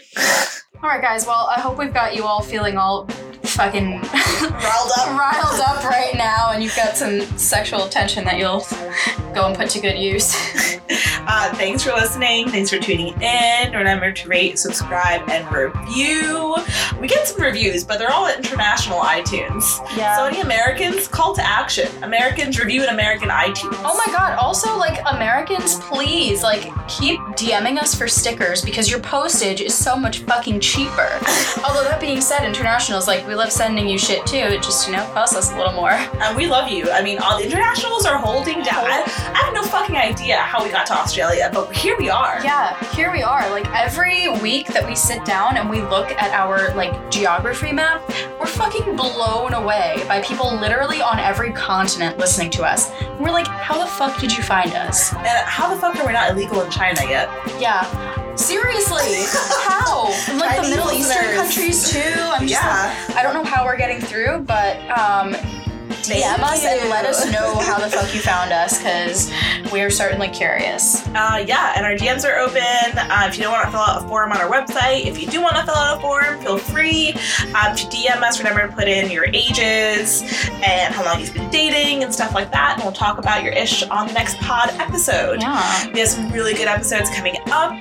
[0.83, 1.27] All right, guys.
[1.27, 3.07] Well, I hope we've got you all feeling all
[3.45, 5.09] fucking Riled up.
[5.19, 8.67] riled up right now, and you've got some sexual tension that you'll
[9.33, 10.35] go and put to good use.
[11.25, 12.49] Uh, thanks for listening.
[12.49, 13.73] Thanks for tuning in.
[13.73, 16.57] Remember to rate, subscribe, and review.
[17.01, 19.79] We get some reviews, but they're all at international iTunes.
[19.97, 20.17] Yeah.
[20.17, 21.89] So any Americans, call to action.
[22.03, 23.81] Americans review an American iTunes.
[23.85, 29.01] Oh my god, also like Americans, please like keep DMing us for stickers because your
[29.01, 30.72] postage is so much fucking cheaper.
[31.65, 34.37] Although that being said, internationals like we love sending you shit too.
[34.37, 35.93] It just, you know, costs us a little more.
[36.23, 36.89] And we love you.
[36.89, 38.85] I mean, all the internationals are holding down.
[38.85, 39.03] I,
[39.35, 42.41] I have no fucking idea how we got to Australia, but here we are.
[42.45, 43.51] Yeah, here we are.
[43.51, 48.09] Like every week that we sit down and we look at our like geography map,
[48.39, 52.91] we're fucking blown away by people literally on every continent listening to us.
[53.01, 55.13] And we're like, how the fuck did you find us?
[55.13, 57.29] And how the fuck are we not illegal in China yet?
[57.61, 58.22] Yeah.
[58.37, 59.25] Seriously,
[59.69, 60.09] how?
[60.29, 61.37] And, like the Middle Eastern listeners.
[61.37, 61.99] countries too.
[62.21, 62.95] I'm just Yeah.
[63.09, 65.35] like, I don't know how we're getting through, but um,
[66.03, 69.31] DM us and let us know how the fuck you found us because
[69.71, 71.07] we're certainly curious.
[71.09, 72.63] Uh, yeah, and our DMs are open.
[72.99, 75.27] Uh, if you don't want to fill out a form on our website, if you
[75.29, 77.11] do want to fill out a form, feel free
[77.55, 78.39] um, to DM us.
[78.39, 80.23] Remember to put in your ages
[80.65, 82.75] and how long you've been dating and stuff like that.
[82.75, 85.41] And we'll talk about your ish on the next pod episode.
[85.41, 85.93] Yeah.
[85.93, 87.77] We have some really good episodes coming up.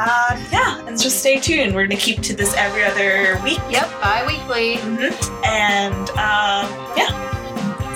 [0.00, 1.74] Uh, yeah, and just stay tuned.
[1.74, 3.58] We're going to keep to this every other week.
[3.68, 3.88] Yep.
[4.00, 4.76] Bi-weekly.
[4.78, 6.66] hmm And um,
[6.96, 7.37] yeah,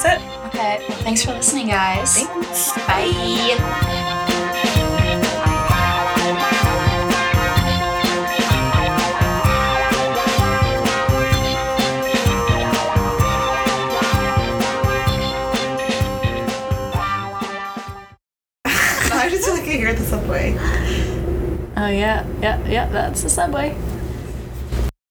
[0.03, 0.29] that's it.
[0.47, 0.85] Okay.
[0.89, 2.23] Well, thanks for listening, guys.
[2.23, 2.73] Thanks.
[2.73, 3.13] Bye.
[19.15, 20.57] I just feel like I hear the subway.
[21.77, 22.89] Oh yeah, yeah, yeah.
[22.89, 23.77] That's the subway.